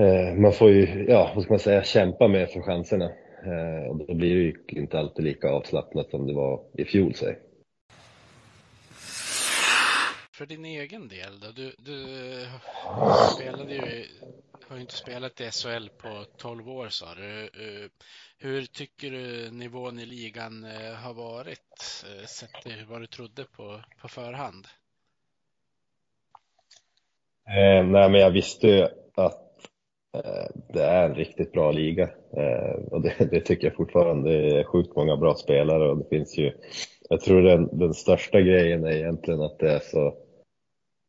eh, 0.00 0.34
man 0.34 0.52
får 0.52 0.70
ju, 0.70 1.04
ja 1.08 1.32
vad 1.34 1.44
ska 1.44 1.52
man 1.52 1.58
säga, 1.58 1.82
kämpa 1.82 2.28
mer 2.28 2.46
för 2.46 2.60
chanserna. 2.60 3.10
Eh, 3.44 3.90
och 3.90 3.96
då 3.96 4.14
blir 4.14 4.34
det 4.34 4.42
ju 4.42 4.54
inte 4.68 4.98
alltid 4.98 5.24
lika 5.24 5.48
avslappnat 5.48 6.10
som 6.10 6.26
det 6.26 6.34
var 6.34 6.60
i 6.74 6.84
fjol 6.84 7.14
säg 7.14 7.36
för 10.40 10.46
din 10.46 10.64
egen 10.64 11.08
del 11.08 11.40
då? 11.40 11.50
Du, 11.50 11.74
du 11.78 12.06
spelade 13.34 13.74
ju, 13.74 14.06
har 14.68 14.76
ju 14.76 14.82
inte 14.82 14.94
spelat 14.94 15.40
i 15.40 15.50
SHL 15.50 15.88
på 15.88 16.24
12 16.36 16.68
år 16.68 16.88
sa 16.88 17.14
du. 17.14 17.42
Eh, 17.42 17.90
hur 18.38 18.66
tycker 18.66 19.10
du 19.10 19.50
nivån 19.50 19.98
i 19.98 20.06
ligan 20.06 20.64
eh, 20.64 20.94
har 20.94 21.14
varit 21.14 22.04
eh, 22.06 22.26
sett 22.26 22.62
till 22.62 22.86
vad 22.88 23.00
du 23.00 23.06
trodde 23.06 23.44
på, 23.44 23.80
på 24.00 24.08
förhand? 24.08 24.66
Eh, 27.48 27.84
nej, 27.84 28.10
men 28.10 28.14
jag 28.14 28.30
visste 28.30 28.66
ju 28.66 28.88
att 29.14 29.49
Eh, 30.12 30.46
det 30.68 30.82
är 30.82 31.08
en 31.08 31.14
riktigt 31.14 31.52
bra 31.52 31.72
liga. 31.72 32.10
Eh, 32.36 32.72
och 32.90 33.02
det, 33.02 33.30
det, 33.30 33.40
tycker 33.40 33.66
jag 33.66 33.76
fortfarande. 33.76 34.30
Det 34.30 34.60
är 34.60 34.64
sjukt 34.64 34.96
många 34.96 35.16
bra 35.16 35.34
spelare 35.34 35.90
och 35.90 35.98
det 35.98 36.08
finns 36.08 36.38
ju 36.38 36.52
jag 37.08 37.20
tror 37.20 37.42
den, 37.42 37.78
den 37.78 37.94
största 37.94 38.40
grejen 38.40 38.84
är 38.84 38.92
egentligen 38.92 39.40
att 39.40 39.58
det 39.58 39.70
är 39.70 39.78
så 39.78 40.06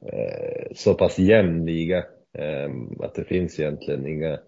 eh, 0.05 0.67
så 0.75 0.93
pass 0.93 1.19
jämn 1.19 1.65
liga. 1.65 2.05
Ehm, 2.33 3.01
att 3.01 3.15
det 3.15 3.23
finns 3.23 3.59
egentligen 3.59 4.07
inga, 4.07 4.39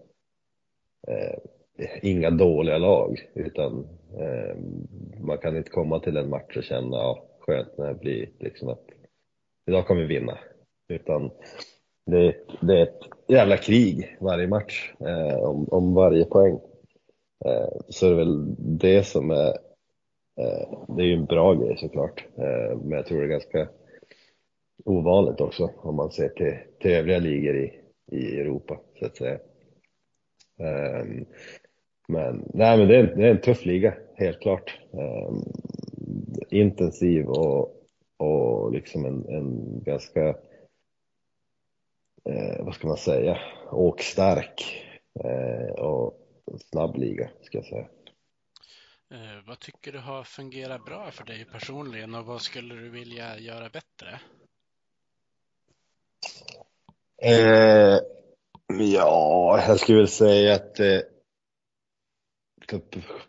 inga 2.02 2.30
dåliga 2.30 2.78
lag 2.78 3.28
utan 3.34 3.88
ehm, 4.18 4.88
man 5.20 5.38
kan 5.38 5.56
inte 5.56 5.70
komma 5.70 6.00
till 6.00 6.16
en 6.16 6.30
match 6.30 6.56
och 6.56 6.64
känna 6.64 6.96
ja, 6.96 7.24
skönt 7.40 7.78
när 7.78 7.88
det 7.88 8.00
blir 8.00 8.28
liksom 8.40 8.68
att 8.68 8.84
idag 9.66 9.86
kommer 9.86 10.00
vi 10.00 10.18
vinna. 10.18 10.38
Utan 10.88 11.30
det, 12.06 12.36
det 12.60 12.78
är 12.78 12.82
ett 12.82 13.00
jävla 13.28 13.56
krig 13.56 14.16
varje 14.20 14.46
match 14.46 14.92
eh, 15.00 15.36
om, 15.36 15.68
om 15.68 15.94
varje 15.94 16.24
poäng. 16.24 16.60
Eh, 17.44 17.80
så 17.88 18.06
det 18.06 18.12
är 18.12 18.16
väl 18.16 18.54
det 18.58 19.06
som 19.06 19.30
är, 19.30 19.48
eh, 20.40 20.84
det 20.88 21.02
är 21.02 21.06
ju 21.06 21.14
en 21.14 21.24
bra 21.24 21.54
grej 21.54 21.76
såklart, 21.78 22.24
eh, 22.36 22.78
men 22.78 22.90
jag 22.90 23.06
tror 23.06 23.18
det 23.18 23.26
är 23.26 23.28
ganska 23.28 23.68
ovanligt 24.84 25.40
också 25.40 25.70
om 25.76 25.96
man 25.96 26.10
ser 26.10 26.28
till, 26.28 26.56
till 26.80 26.90
övriga 26.90 27.18
ligor 27.18 27.56
i, 27.56 27.80
i 28.12 28.40
Europa 28.40 28.80
så 28.98 29.06
att 29.06 29.16
säga. 29.16 29.38
Um, 30.58 31.26
men, 32.08 32.50
nej, 32.54 32.78
men 32.78 32.88
det, 32.88 32.96
är, 32.96 33.14
det 33.16 33.26
är 33.26 33.30
en 33.30 33.40
tuff 33.40 33.66
liga, 33.66 33.94
helt 34.14 34.40
klart. 34.40 34.80
Um, 34.90 35.44
intensiv 36.50 37.26
och, 37.26 37.86
och 38.16 38.72
liksom 38.72 39.04
en, 39.04 39.28
en 39.28 39.80
ganska, 39.84 40.36
eh, 42.28 42.64
vad 42.64 42.74
ska 42.74 42.88
man 42.88 42.96
säga, 42.96 43.38
åkstark 43.70 44.84
eh, 45.24 45.74
och 45.74 46.20
snabb 46.70 46.96
liga, 46.96 47.30
ska 47.42 47.58
jag 47.58 47.66
säga. 47.66 47.88
Eh, 49.10 49.46
vad 49.46 49.60
tycker 49.60 49.92
du 49.92 49.98
har 49.98 50.24
fungerat 50.24 50.84
bra 50.84 51.10
för 51.10 51.24
dig 51.24 51.44
personligen 51.44 52.14
och 52.14 52.26
vad 52.26 52.42
skulle 52.42 52.74
du 52.74 52.90
vilja 52.90 53.38
göra 53.38 53.68
bättre? 53.68 54.20
Eh, 57.22 57.98
ja, 58.78 59.64
jag 59.68 59.80
skulle 59.80 59.98
väl 59.98 60.08
säga 60.08 60.54
att 60.54 60.80
eh, 60.80 61.00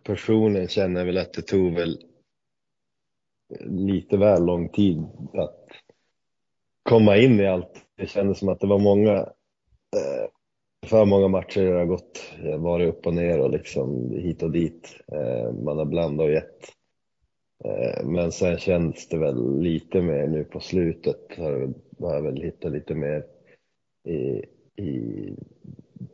personen 0.03 0.67
känner 0.67 1.05
väl 1.05 1.17
att 1.17 1.33
det 1.33 1.41
tog 1.41 1.73
väl 1.73 2.03
lite 3.59 4.17
väl 4.17 4.45
lång 4.45 4.69
tid 4.69 5.03
att 5.33 5.67
komma 6.83 7.17
in 7.17 7.39
i 7.39 7.47
allt. 7.47 7.84
Det 7.97 8.07
kändes 8.07 8.39
som 8.39 8.49
att 8.49 8.59
det 8.59 8.67
var 8.67 8.79
många, 8.79 9.17
eh, 9.95 10.29
för 10.85 11.05
många 11.05 11.27
matcher 11.27 11.61
det 11.61 11.77
har 11.77 11.85
gått, 11.85 12.33
eh, 12.43 12.57
varit 12.57 12.89
upp 12.89 13.07
och 13.07 13.13
ner 13.13 13.39
och 13.39 13.49
liksom 13.49 14.11
hit 14.11 14.43
och 14.43 14.51
dit. 14.51 14.89
Eh, 15.11 15.53
man 15.53 15.77
har 15.77 15.85
blandat 15.85 16.25
och 16.25 16.31
gett. 16.31 16.71
Men 18.03 18.31
sen 18.31 18.57
känns 18.57 19.09
det 19.09 19.17
väl 19.17 19.59
lite 19.59 20.01
mer 20.01 20.27
nu 20.27 20.43
på 20.43 20.59
slutet 20.59 21.37
har 21.99 22.13
jag 22.15 22.21
väl 22.21 22.41
hittat 22.41 22.71
lite 22.71 22.95
mer 22.95 23.25
i, 24.07 24.45
i 24.83 25.33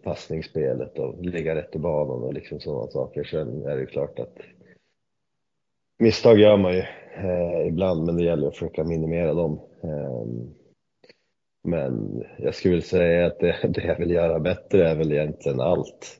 passningsspelet 0.03 0.99
och 0.99 1.25
ligga 1.25 1.55
rätt 1.55 1.75
i 1.75 1.79
banan 1.79 2.23
och 2.23 2.33
liksom 2.33 2.59
sådana 2.59 2.91
saker. 2.91 3.23
Sen 3.23 3.65
är 3.65 3.77
det 3.77 3.85
klart 3.85 4.19
att 4.19 4.37
misstag 5.99 6.39
gör 6.39 6.57
man 6.57 6.73
ju 6.73 6.83
eh, 7.15 7.67
ibland, 7.67 8.05
men 8.05 8.17
det 8.17 8.23
gäller 8.23 8.47
att 8.47 8.57
försöka 8.57 8.83
minimera 8.83 9.33
dem. 9.33 9.59
Eh, 9.83 10.25
men 11.63 12.23
jag 12.37 12.55
skulle 12.55 12.71
vilja 12.71 12.87
säga 12.87 13.25
att 13.25 13.39
det, 13.39 13.55
det 13.69 13.83
jag 13.83 13.97
vill 13.97 14.11
göra 14.11 14.39
bättre 14.39 14.89
är 14.89 14.95
väl 14.95 15.11
egentligen 15.11 15.61
allt. 15.61 16.19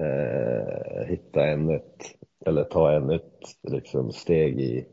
Eh, 0.00 1.06
hitta 1.06 1.46
ännu 1.46 1.74
ett, 1.74 2.02
eller 2.46 2.64
ta 2.64 2.92
ännu 2.92 3.14
ett 3.14 3.72
liksom, 3.72 4.12
steg 4.12 4.60
i, 4.60 4.86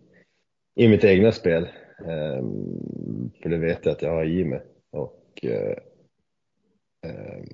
i 0.75 0.87
mitt 0.87 1.03
egna 1.03 1.31
spel. 1.31 1.63
Eh, 1.99 2.43
för 3.41 3.49
det 3.49 3.57
vet 3.57 3.85
jag 3.85 3.91
att 3.91 4.01
jag 4.01 4.11
har 4.11 4.25
i 4.25 4.45
mig. 4.45 4.61
Och 4.91 5.39
eh, 5.43 5.77
ehm, 7.05 7.45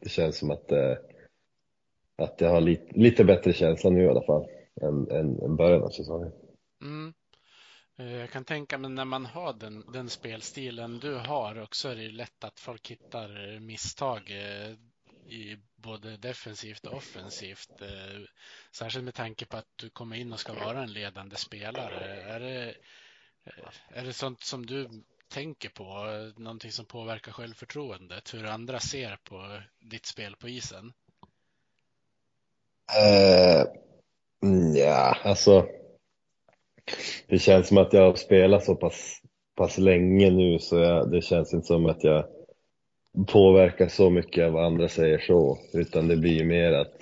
det 0.00 0.08
känns 0.08 0.38
som 0.38 0.50
att, 0.50 0.72
eh, 0.72 0.96
att 2.16 2.40
jag 2.40 2.50
har 2.50 2.60
lite, 2.60 2.98
lite 2.98 3.24
bättre 3.24 3.52
känsla 3.52 3.90
nu 3.90 4.04
i 4.04 4.08
alla 4.08 4.22
fall 4.22 4.46
än, 4.80 5.10
än, 5.10 5.42
än 5.42 5.56
början 5.56 5.82
av 5.82 5.88
säsongen. 5.88 6.32
Eh, 7.98 8.16
jag 8.16 8.30
kan 8.30 8.44
tänka 8.44 8.78
mig 8.78 8.90
när 8.90 9.04
man 9.04 9.26
har 9.26 9.52
den, 9.52 9.84
den 9.92 10.10
spelstilen 10.10 10.98
du 10.98 11.14
har 11.14 11.62
också 11.62 11.88
är 11.88 11.96
det 11.96 12.08
lätt 12.08 12.44
att 12.44 12.60
folk 12.60 12.90
hittar 12.90 13.54
eh, 13.54 13.60
misstag 13.60 14.30
eh, 14.30 14.74
i 15.28 15.58
både 15.76 16.16
defensivt 16.16 16.86
och 16.86 16.96
offensivt. 16.96 17.82
Särskilt 18.72 19.04
med 19.04 19.14
tanke 19.14 19.46
på 19.46 19.56
att 19.56 19.68
du 19.76 19.90
kommer 19.90 20.16
in 20.16 20.32
och 20.32 20.40
ska 20.40 20.52
vara 20.52 20.82
en 20.82 20.92
ledande 20.92 21.36
spelare. 21.36 22.22
Är 22.22 22.40
det, 22.40 22.74
är 23.88 24.04
det 24.04 24.12
sånt 24.12 24.40
som 24.40 24.66
du 24.66 24.88
tänker 25.28 25.68
på, 25.68 26.04
någonting 26.36 26.72
som 26.72 26.86
påverkar 26.86 27.32
självförtroendet, 27.32 28.34
hur 28.34 28.46
andra 28.46 28.80
ser 28.80 29.16
på 29.24 29.62
ditt 29.80 30.06
spel 30.06 30.36
på 30.36 30.48
isen? 30.48 30.92
Uh, 32.98 33.64
ja, 34.76 35.16
alltså. 35.24 35.68
Det 37.28 37.38
känns 37.38 37.68
som 37.68 37.78
att 37.78 37.92
jag 37.92 38.02
har 38.02 38.14
spelat 38.14 38.64
så 38.64 38.74
pass, 38.74 39.20
pass 39.56 39.78
länge 39.78 40.30
nu 40.30 40.58
så 40.58 40.78
jag, 40.78 41.10
det 41.10 41.20
känns 41.20 41.54
inte 41.54 41.66
som 41.66 41.86
att 41.86 42.04
jag 42.04 42.24
påverkas 43.26 43.94
så 43.94 44.10
mycket 44.10 44.44
av 44.44 44.52
vad 44.52 44.64
andra 44.64 44.88
säger 44.88 45.18
så, 45.18 45.58
utan 45.72 46.08
det 46.08 46.16
blir 46.16 46.44
mer 46.44 46.72
att 46.72 46.96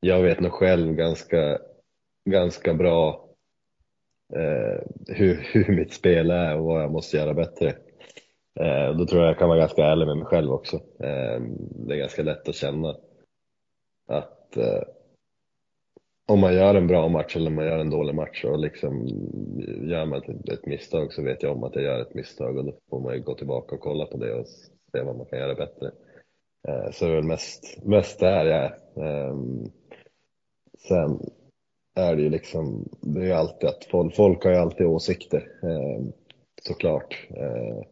jag 0.00 0.22
vet 0.22 0.40
nog 0.40 0.52
själv 0.52 0.92
ganska, 0.92 1.58
ganska 2.24 2.74
bra 2.74 3.28
eh, 4.34 4.80
hur, 5.06 5.34
hur 5.52 5.76
mitt 5.76 5.92
spel 5.92 6.30
är 6.30 6.58
och 6.58 6.64
vad 6.64 6.82
jag 6.82 6.92
måste 6.92 7.16
göra 7.16 7.34
bättre. 7.34 7.68
Eh, 8.60 8.96
då 8.96 9.06
tror 9.06 9.22
jag 9.22 9.30
jag 9.30 9.38
kan 9.38 9.48
vara 9.48 9.58
ganska 9.58 9.84
ärlig 9.84 10.06
med 10.06 10.16
mig 10.16 10.26
själv 10.26 10.52
också. 10.52 10.76
Eh, 10.76 11.40
det 11.86 11.94
är 11.94 11.98
ganska 11.98 12.22
lätt 12.22 12.48
att 12.48 12.54
känna 12.54 12.96
att 14.08 14.56
eh, 14.56 14.82
om 16.32 16.40
man 16.40 16.54
gör 16.54 16.74
en 16.74 16.86
bra 16.86 17.08
match 17.08 17.36
eller 17.36 17.50
om 17.50 17.54
man 17.54 17.64
gör 17.64 17.78
en 17.78 17.90
dålig 17.90 18.14
match 18.14 18.44
och 18.44 18.58
liksom 18.58 19.06
gör 19.90 20.06
man 20.06 20.22
ett, 20.22 20.48
ett 20.48 20.66
misstag 20.66 21.12
så 21.12 21.22
vet 21.22 21.42
jag 21.42 21.52
om 21.52 21.64
att 21.64 21.74
jag 21.74 21.84
gör 21.84 22.00
ett 22.00 22.14
misstag 22.14 22.56
och 22.56 22.64
då 22.64 22.74
får 22.90 23.00
man 23.00 23.14
ju 23.14 23.22
gå 23.22 23.34
tillbaka 23.34 23.74
och 23.74 23.80
kolla 23.80 24.06
på 24.06 24.16
det 24.16 24.34
och 24.34 24.46
se 24.92 25.02
vad 25.02 25.16
man 25.16 25.26
kan 25.26 25.38
göra 25.38 25.54
bättre. 25.54 25.90
Eh, 26.68 26.90
så 26.92 27.04
det 27.04 27.10
är 27.10 27.14
väl 27.14 27.24
mest, 27.24 27.84
mest 27.84 28.20
där 28.20 28.44
jag 28.44 28.58
är. 28.64 28.72
Ehm, 29.04 29.64
sen 30.88 31.20
är 31.94 32.16
det 32.16 32.22
ju 32.22 32.30
liksom, 32.30 32.88
det 33.00 33.20
är 33.20 33.24
ju 33.24 33.32
alltid 33.32 33.68
att 33.68 33.84
folk, 33.84 34.16
folk 34.16 34.44
har 34.44 34.50
ju 34.50 34.56
alltid 34.56 34.86
åsikter 34.86 35.48
ehm, 35.62 36.12
såklart. 36.62 37.26
Eh, 37.30 37.82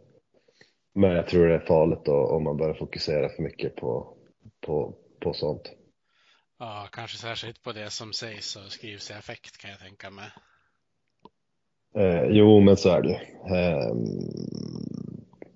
men 0.95 1.11
jag 1.11 1.27
tror 1.27 1.47
det 1.47 1.55
är 1.55 1.59
farligt 1.59 2.05
då, 2.05 2.27
om 2.27 2.45
man 2.45 2.57
börjar 2.57 2.75
fokusera 2.75 3.29
för 3.29 3.43
mycket 3.43 3.77
på, 3.77 4.15
på, 4.67 4.95
på 5.21 5.33
sånt. 5.33 5.73
Ja, 6.63 6.89
kanske 6.93 7.19
särskilt 7.19 7.63
på 7.63 7.73
det 7.73 7.91
som 7.91 8.13
sägs 8.13 8.57
och 8.57 8.73
skrivs 8.73 9.11
i 9.11 9.15
affekt 9.15 9.59
kan 9.59 9.71
jag 9.71 9.79
tänka 9.79 10.11
mig. 10.11 10.31
Eh, 11.95 12.25
jo, 12.29 12.61
men 12.61 12.77
så 12.77 12.89
är 12.89 13.03
det. 13.03 13.21
Eh, 13.57 13.95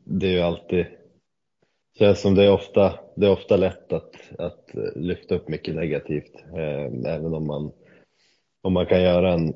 det 0.04 0.26
är 0.26 0.32
ju 0.32 0.40
alltid, 0.40 0.86
känns 1.98 2.20
som 2.20 2.34
det 2.34 2.44
är 2.44 2.50
ofta, 2.52 2.98
det 3.16 3.26
är 3.26 3.30
ofta 3.30 3.56
lätt 3.56 3.92
att, 3.92 4.14
att 4.38 4.70
lyfta 4.94 5.34
upp 5.34 5.48
mycket 5.48 5.74
negativt. 5.74 6.34
Eh, 6.56 7.12
även 7.14 7.34
om 7.34 7.46
man, 7.46 7.72
om 8.62 8.72
man 8.72 8.86
kan 8.86 9.02
göra 9.02 9.32
en, 9.32 9.54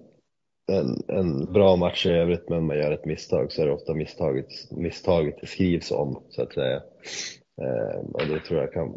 en, 0.73 1.03
en 1.09 1.53
bra 1.53 1.77
match 1.77 2.07
i 2.07 2.11
övrigt 2.11 2.49
men 2.49 2.67
man 2.67 2.79
gör 2.79 2.93
ett 2.93 3.07
misstag 3.07 3.53
så 3.53 3.63
är 3.63 3.67
det 3.67 3.73
ofta 3.73 3.95
misstaget, 3.95 4.71
misstaget 4.71 5.39
det 5.41 5.47
skrivs 5.47 5.91
om 5.91 6.23
så 6.31 6.43
att 6.43 6.55
säga. 6.55 6.83
Eh, 7.63 7.99
och 8.13 8.27
det 8.29 8.41
tror 8.41 8.61
jag 8.61 8.73
kan 8.73 8.89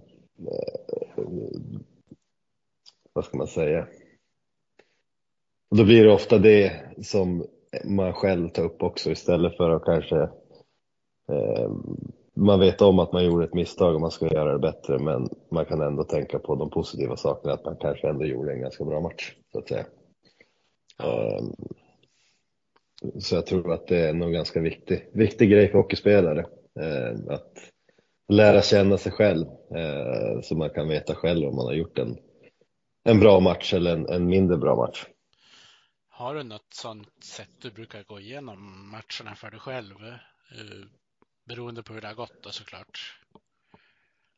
eh, 0.48 1.02
vad 3.14 3.26
ska 3.26 3.38
man 3.38 3.48
säga? 3.48 3.88
Och 5.70 5.78
då 5.78 5.84
blir 5.84 6.04
det 6.04 6.14
ofta 6.14 6.38
det 6.38 6.74
som 7.04 7.46
man 7.86 8.14
själv 8.14 8.50
tar 8.50 8.64
upp 8.64 8.84
också 8.84 9.12
istället 9.12 9.58
för 9.58 9.70
att 9.70 9.86
kanske 9.86 10.22
eh, 11.30 11.72
man 12.34 12.60
vet 12.60 12.82
om 12.82 13.00
att 13.00 13.14
man 13.14 13.26
gjorde 13.26 13.46
ett 13.46 13.54
misstag 13.54 13.96
och 13.96 14.02
man 14.02 14.12
ska 14.12 14.28
göra 14.28 14.54
det 14.54 14.60
bättre 14.60 15.00
men 15.00 15.30
man 15.52 15.66
kan 15.66 15.82
ändå 15.82 16.04
tänka 16.04 16.40
på 16.40 16.56
de 16.56 16.70
positiva 16.70 17.18
sakerna 17.18 17.54
att 17.54 17.66
man 17.66 17.76
kanske 17.76 18.10
ändå 18.10 18.26
gjorde 18.26 18.54
en 18.54 18.62
ganska 18.62 18.86
bra 18.86 19.00
match 19.02 19.36
så 19.52 19.60
att 19.60 19.68
säga. 19.68 19.86
Eh, 21.04 21.44
så 23.20 23.36
jag 23.36 23.46
tror 23.46 23.74
att 23.74 23.88
det 23.88 23.98
är 23.98 24.14
nog 24.14 24.34
ganska 24.34 24.60
viktig, 24.60 25.10
viktig 25.14 25.50
grej 25.52 25.68
för 25.68 25.78
hockeyspelare 25.78 26.46
eh, 26.80 27.34
att 27.34 27.54
lära 28.30 28.62
känna 28.62 28.98
sig 28.98 29.12
själv 29.12 29.48
eh, 29.76 30.42
så 30.42 30.56
man 30.56 30.70
kan 30.70 30.88
veta 30.88 31.16
själv 31.16 31.48
om 31.48 31.56
man 31.56 31.66
har 31.66 31.74
gjort 31.74 32.00
en 32.00 32.18
en 33.04 33.20
bra 33.20 33.40
match 33.40 33.74
eller 33.74 33.94
en, 33.94 34.10
en 34.10 34.26
mindre 34.26 34.58
bra 34.58 34.76
match. 34.76 35.06
Har 36.10 36.36
du 36.36 36.44
något 36.44 36.74
sånt 36.74 37.24
sätt 37.24 37.50
du 37.62 37.72
brukar 37.72 38.04
gå 38.04 38.20
igenom 38.20 38.90
matcherna 38.92 39.36
för 39.36 39.52
dig 39.52 39.60
själv? 39.60 39.96
Eh, 40.52 40.86
beroende 41.48 41.84
på 41.84 41.94
hur 41.94 42.02
det 42.02 42.08
har 42.08 42.16
gått 42.16 42.44
då 42.44 42.50
såklart. 42.50 43.18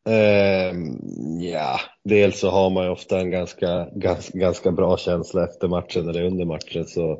Eh, 0.10 0.76
ja, 1.40 1.80
dels 2.04 2.40
så 2.40 2.50
har 2.50 2.70
man 2.70 2.84
ju 2.84 2.90
ofta 2.90 3.20
en 3.20 3.32
ganska, 3.32 3.90
ganska, 3.96 4.38
ganska 4.38 4.72
bra 4.72 4.98
känsla 4.98 5.44
efter 5.44 5.68
matchen 5.68 6.10
eller 6.10 6.24
under 6.24 6.46
matchen 6.46 6.86
så 6.86 7.12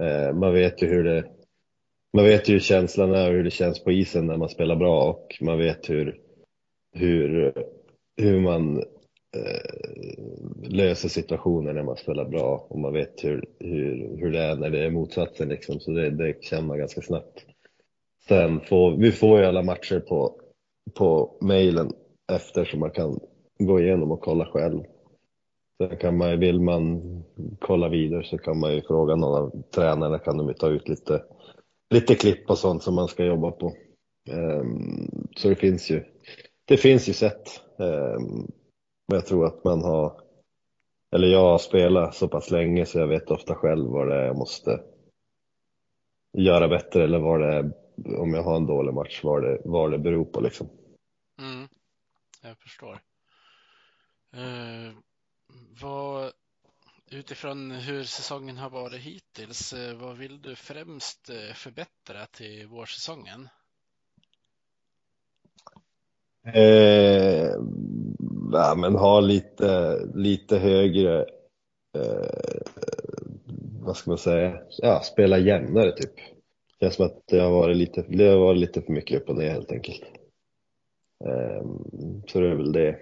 eh, 0.00 0.32
man 0.32 0.54
vet 0.54 0.82
ju 0.82 0.86
hur 0.86 1.04
det 1.04 1.24
man 2.12 2.24
vet 2.24 2.48
ju 2.48 2.52
hur 2.52 2.60
känslan 2.60 3.14
är 3.14 3.28
och 3.28 3.34
hur 3.34 3.44
det 3.44 3.50
känns 3.50 3.84
på 3.84 3.92
isen 3.92 4.26
när 4.26 4.36
man 4.36 4.48
spelar 4.48 4.76
bra 4.76 5.02
och 5.02 5.38
man 5.40 5.58
vet 5.58 5.90
hur, 5.90 6.20
hur, 6.92 7.52
hur 8.16 8.40
man 8.40 8.84
Eh, 9.36 10.70
löser 10.70 11.08
situationer 11.08 11.72
när 11.72 11.82
man 11.82 11.96
spelar 11.96 12.24
bra 12.24 12.66
och 12.68 12.78
man 12.78 12.92
vet 12.92 13.24
hur, 13.24 13.44
hur, 13.58 14.16
hur 14.16 14.32
det 14.32 14.38
är 14.38 14.56
när 14.56 14.70
det 14.70 14.84
är 14.84 14.90
motsatsen 14.90 15.48
liksom. 15.48 15.80
Så 15.80 15.90
det, 15.90 16.10
det 16.10 16.44
känner 16.44 16.62
man 16.62 16.78
ganska 16.78 17.02
snabbt. 17.02 17.44
Sen 18.28 18.60
får 18.60 18.96
vi 18.96 19.12
får 19.12 19.40
ju 19.40 19.46
alla 19.46 19.62
matcher 19.62 20.00
på, 20.00 20.40
på 20.94 21.38
mejlen 21.40 21.92
efter 22.32 22.64
så 22.64 22.76
man 22.76 22.90
kan 22.90 23.20
gå 23.58 23.80
igenom 23.80 24.10
och 24.10 24.20
kolla 24.20 24.46
själv. 24.46 24.82
Sen 25.78 25.96
kan 25.96 26.16
man, 26.16 26.40
vill 26.40 26.60
man 26.60 27.02
kolla 27.60 27.88
vidare 27.88 28.24
så 28.24 28.38
kan 28.38 28.58
man 28.58 28.74
ju 28.74 28.82
fråga 28.82 29.16
någon 29.16 29.42
av 29.42 29.62
tränarna 29.70 30.18
kan 30.18 30.36
de 30.36 30.54
ta 30.54 30.68
ut 30.68 30.88
lite, 30.88 31.22
lite 31.90 32.14
klipp 32.14 32.50
och 32.50 32.58
sånt 32.58 32.82
som 32.82 32.94
man 32.94 33.08
ska 33.08 33.24
jobba 33.24 33.50
på. 33.50 33.72
Um, 34.30 35.28
så 35.36 35.48
det 35.48 35.54
finns 35.54 35.90
ju, 35.90 36.04
det 36.64 36.76
finns 36.76 37.08
ju 37.08 37.12
sätt. 37.12 37.60
Um, 37.78 38.50
men 39.06 39.16
jag 39.16 39.26
tror 39.26 39.46
att 39.46 39.64
man 39.64 39.82
har, 39.82 40.20
eller 41.10 41.28
jag 41.28 41.40
har 41.40 41.58
spelat 41.58 42.14
så 42.14 42.28
pass 42.28 42.50
länge 42.50 42.86
så 42.86 42.98
jag 42.98 43.06
vet 43.06 43.30
ofta 43.30 43.54
själv 43.54 43.90
vad 43.90 44.08
det 44.08 44.14
är 44.14 44.26
jag 44.26 44.38
måste 44.38 44.82
göra 46.32 46.68
bättre 46.68 47.04
eller 47.04 47.18
vad 47.18 47.40
det 47.40 47.54
är, 47.54 47.72
om 48.20 48.34
jag 48.34 48.42
har 48.42 48.56
en 48.56 48.66
dålig 48.66 48.94
match, 48.94 49.20
vad 49.24 49.42
det, 49.42 49.60
vad 49.64 49.90
det 49.90 49.98
beror 49.98 50.24
på 50.24 50.40
liksom. 50.40 50.68
Mm, 51.38 51.68
jag 52.42 52.58
förstår. 52.58 53.00
Uh, 54.34 54.92
vad, 55.82 56.32
utifrån 57.10 57.70
hur 57.70 58.04
säsongen 58.04 58.56
har 58.56 58.70
varit 58.70 59.00
hittills, 59.00 59.74
uh, 59.74 59.94
vad 59.94 60.16
vill 60.16 60.42
du 60.42 60.56
främst 60.56 61.30
uh, 61.30 61.52
förbättra 61.52 62.26
till 62.26 62.66
vårsäsongen? 62.66 63.48
Eh, 66.54 67.50
ja, 68.52 68.74
men 68.76 68.94
ha 68.94 69.20
lite, 69.20 69.98
lite 70.14 70.58
högre, 70.58 71.20
eh, 71.94 72.60
vad 73.80 73.96
ska 73.96 74.10
man 74.10 74.18
säga, 74.18 74.60
ja, 74.78 75.00
spela 75.00 75.38
jämnare 75.38 75.92
typ. 75.92 76.14
Det 76.78 76.84
känns 76.84 76.94
som 76.94 77.06
att 77.06 77.22
det 77.26 77.40
har 77.40 77.50
varit 77.50 77.76
lite, 77.76 78.04
det 78.08 78.28
har 78.28 78.38
varit 78.38 78.60
lite 78.60 78.82
för 78.82 78.92
mycket 78.92 79.22
upp 79.22 79.28
och 79.28 79.36
ner 79.36 79.50
helt 79.50 79.72
enkelt. 79.72 80.02
Eh, 81.24 81.66
så 82.26 82.40
det 82.40 82.50
är 82.50 82.54
väl 82.54 82.72
det. 82.72 82.98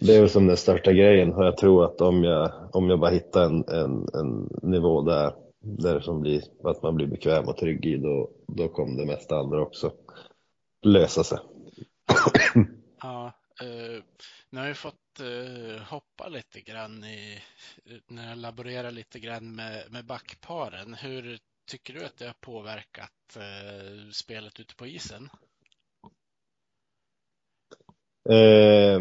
Det 0.00 0.16
är 0.16 0.20
väl 0.20 0.30
som 0.30 0.46
den 0.46 0.56
största 0.56 0.92
grejen 0.92 1.32
och 1.32 1.44
jag 1.44 1.56
tror 1.56 1.84
att 1.84 2.00
om 2.00 2.24
jag, 2.24 2.52
om 2.72 2.90
jag 2.90 3.00
bara 3.00 3.10
hittar 3.10 3.44
en, 3.44 3.64
en, 3.68 4.08
en 4.14 4.48
nivå 4.62 5.02
där, 5.02 5.34
där 5.60 6.00
som 6.00 6.20
blir, 6.20 6.42
att 6.64 6.82
man 6.82 6.94
blir 6.94 7.06
bekväm 7.06 7.48
och 7.48 7.56
trygg 7.56 7.86
i, 7.86 7.96
då, 7.96 8.30
då 8.46 8.68
kommer 8.68 9.00
det 9.00 9.06
mesta 9.06 9.38
andra 9.38 9.62
också 9.62 9.92
lösa 10.82 11.24
sig. 11.24 11.38
Ja, 13.02 13.32
eh, 13.60 14.02
nu 14.50 14.60
har 14.60 14.66
jag 14.66 14.76
fått 14.76 15.20
eh, 15.20 15.82
hoppa 15.82 16.28
lite 16.28 16.60
grann 16.60 17.04
i, 17.04 17.42
när 18.06 18.28
jag 18.28 18.38
laborerar 18.38 18.90
lite 18.90 19.20
grann 19.20 19.54
med, 19.54 19.92
med 19.92 20.04
backparen. 20.04 20.94
Hur 20.94 21.38
tycker 21.70 21.94
du 21.94 22.04
att 22.04 22.16
det 22.16 22.26
har 22.26 22.36
påverkat 22.40 23.36
eh, 23.36 24.10
spelet 24.12 24.60
ute 24.60 24.76
på 24.76 24.86
isen? 24.86 25.28
Eh, 28.30 29.00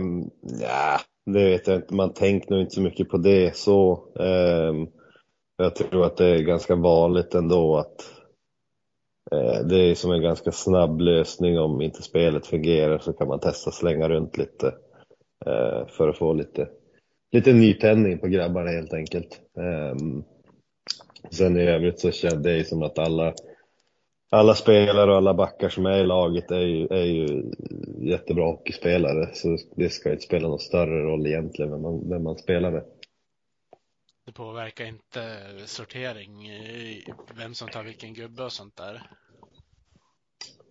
ja, 0.61 0.99
det 1.25 1.43
vet 1.49 1.67
jag 1.67 1.75
inte. 1.75 1.93
Man 1.93 2.13
tänker 2.13 2.51
nog 2.51 2.61
inte 2.61 2.75
så 2.75 2.81
mycket 2.81 3.09
på 3.09 3.17
det 3.17 3.57
så. 3.57 4.07
Eh, 4.19 4.73
jag 5.57 5.75
tror 5.75 6.05
att 6.05 6.17
det 6.17 6.25
är 6.25 6.39
ganska 6.39 6.75
vanligt 6.75 7.35
ändå 7.35 7.77
att 7.77 8.18
Eh, 9.31 9.65
det 9.65 9.75
är 9.75 9.95
som 9.95 10.11
en 10.11 10.21
ganska 10.21 10.51
snabb 10.51 11.01
lösning 11.01 11.59
om 11.59 11.81
inte 11.81 12.01
spelet 12.01 12.47
fungerar 12.47 12.99
så 12.99 13.13
kan 13.13 13.27
man 13.27 13.39
testa 13.39 13.71
slänga 13.71 14.09
runt 14.09 14.37
lite 14.37 14.67
eh, 15.45 15.87
för 15.87 16.09
att 16.09 16.17
få 16.17 16.33
lite, 16.33 16.67
lite 17.31 17.53
nytändning 17.53 18.19
på 18.19 18.27
grabbarna 18.27 18.69
helt 18.69 18.93
enkelt. 18.93 19.41
Ehm, 19.57 20.23
sen 21.31 21.57
i 21.57 21.63
övrigt 21.63 21.99
så 21.99 22.11
kände 22.11 22.57
jag 22.57 22.67
som 22.67 22.83
att 22.83 22.99
alla, 22.99 23.33
alla 24.29 24.53
spelare 24.53 25.11
och 25.11 25.17
alla 25.17 25.33
backar 25.33 25.69
som 25.69 25.85
är 25.85 25.99
i 25.99 26.05
laget 26.05 26.51
är 26.51 26.61
ju, 26.61 26.87
är 26.87 27.05
ju 27.05 27.43
jättebra 27.97 28.45
hockeyspelare 28.45 29.29
så 29.33 29.57
det 29.75 29.89
ska 29.89 30.11
inte 30.11 30.23
spela 30.23 30.47
någon 30.47 30.59
större 30.59 31.03
roll 31.03 31.27
egentligen 31.27 31.71
vem 31.71 31.81
man, 31.81 32.09
vem 32.09 32.23
man 32.23 32.37
spelar 32.37 32.71
med. 32.71 32.83
Det 34.29 34.33
påverkar 34.33 34.85
inte 34.85 35.21
sortering, 35.65 36.47
eh, 36.47 37.15
vem 37.37 37.53
som 37.53 37.67
tar 37.69 37.83
vilken 37.83 38.13
gubbe 38.13 38.43
och 38.43 38.51
sånt 38.51 38.75
där? 38.75 38.95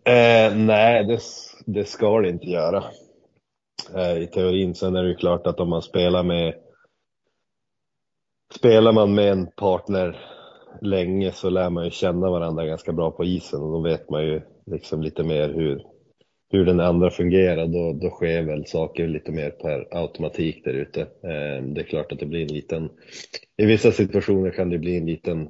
Eh, 0.04 0.56
nej, 0.56 1.04
det, 1.04 1.20
det 1.66 1.84
ska 1.84 2.20
det 2.20 2.28
inte 2.28 2.46
göra. 2.46 2.84
eh, 3.94 4.18
i 4.18 4.26
teorin. 4.26 4.74
Sen 4.74 4.96
är 4.96 5.02
det 5.02 5.08
ju 5.08 5.14
klart 5.16 5.46
att 5.46 5.60
om 5.60 5.68
man 5.68 5.82
spelar 5.82 6.22
med 6.22 6.54
Spelar 8.54 8.92
man 8.92 9.14
med 9.14 9.32
en 9.32 9.46
partner 9.46 10.20
länge 10.82 11.32
så 11.32 11.50
lär 11.50 11.70
man 11.70 11.84
ju 11.84 11.90
känna 11.90 12.30
varandra 12.30 12.66
ganska 12.66 12.92
bra 12.92 13.10
på 13.10 13.24
isen 13.24 13.62
och 13.62 13.72
då 13.72 13.80
vet 13.80 14.10
man 14.10 14.22
ju 14.24 14.42
liksom 14.66 15.02
lite 15.02 15.22
mer 15.22 15.48
hur, 15.48 15.84
hur 16.50 16.64
den 16.64 16.80
andra 16.80 17.10
fungerar. 17.10 17.66
Då, 17.66 17.92
då 17.92 18.10
sker 18.10 18.42
väl 18.42 18.66
saker 18.66 19.08
lite 19.08 19.32
mer 19.32 19.50
per 19.50 19.88
automatik 19.90 20.64
där 20.64 20.74
ute. 20.74 21.00
Eh, 21.00 21.64
det 21.64 21.80
är 21.80 21.88
klart 21.88 22.12
att 22.12 22.18
det 22.18 22.26
blir 22.26 22.42
en 22.42 22.54
liten, 22.54 22.90
i 23.56 23.66
vissa 23.66 23.92
situationer 23.92 24.50
kan 24.50 24.70
det 24.70 24.78
bli 24.78 24.96
en 24.96 25.06
liten 25.06 25.48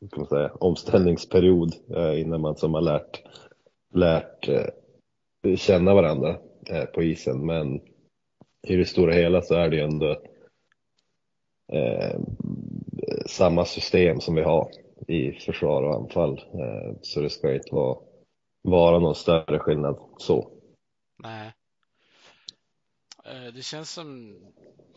kan 0.00 0.18
man 0.20 0.26
säga, 0.26 0.50
omställningsperiod 0.60 1.74
eh, 1.96 2.20
innan 2.20 2.40
man 2.40 2.56
som 2.56 2.74
har 2.74 2.80
lärt, 2.80 3.22
lärt 3.94 4.48
eh, 4.48 5.56
känna 5.56 5.94
varandra 5.94 6.36
eh, 6.70 6.84
på 6.84 7.02
isen. 7.02 7.46
Men 7.46 7.80
i 8.66 8.76
det 8.76 8.84
stora 8.84 9.12
hela 9.12 9.42
så 9.42 9.54
är 9.54 9.68
det 9.68 9.76
ju 9.76 9.82
ändå 9.82 10.10
eh, 11.72 12.20
samma 13.26 13.64
system 13.64 14.20
som 14.20 14.34
vi 14.34 14.42
har 14.42 14.70
i 15.06 15.32
försvar 15.32 15.82
och 15.82 15.94
anfall. 15.94 16.40
Eh, 16.54 16.96
så 17.02 17.20
det 17.20 17.30
ska 17.30 17.54
inte 17.54 17.74
vara, 17.74 17.98
vara 18.62 18.98
någon 18.98 19.14
större 19.14 19.58
skillnad 19.58 19.96
så. 20.18 20.50
Nej. 21.16 21.52
Eh, 23.24 23.52
det 23.54 23.62
känns 23.62 23.90
som, 23.90 24.36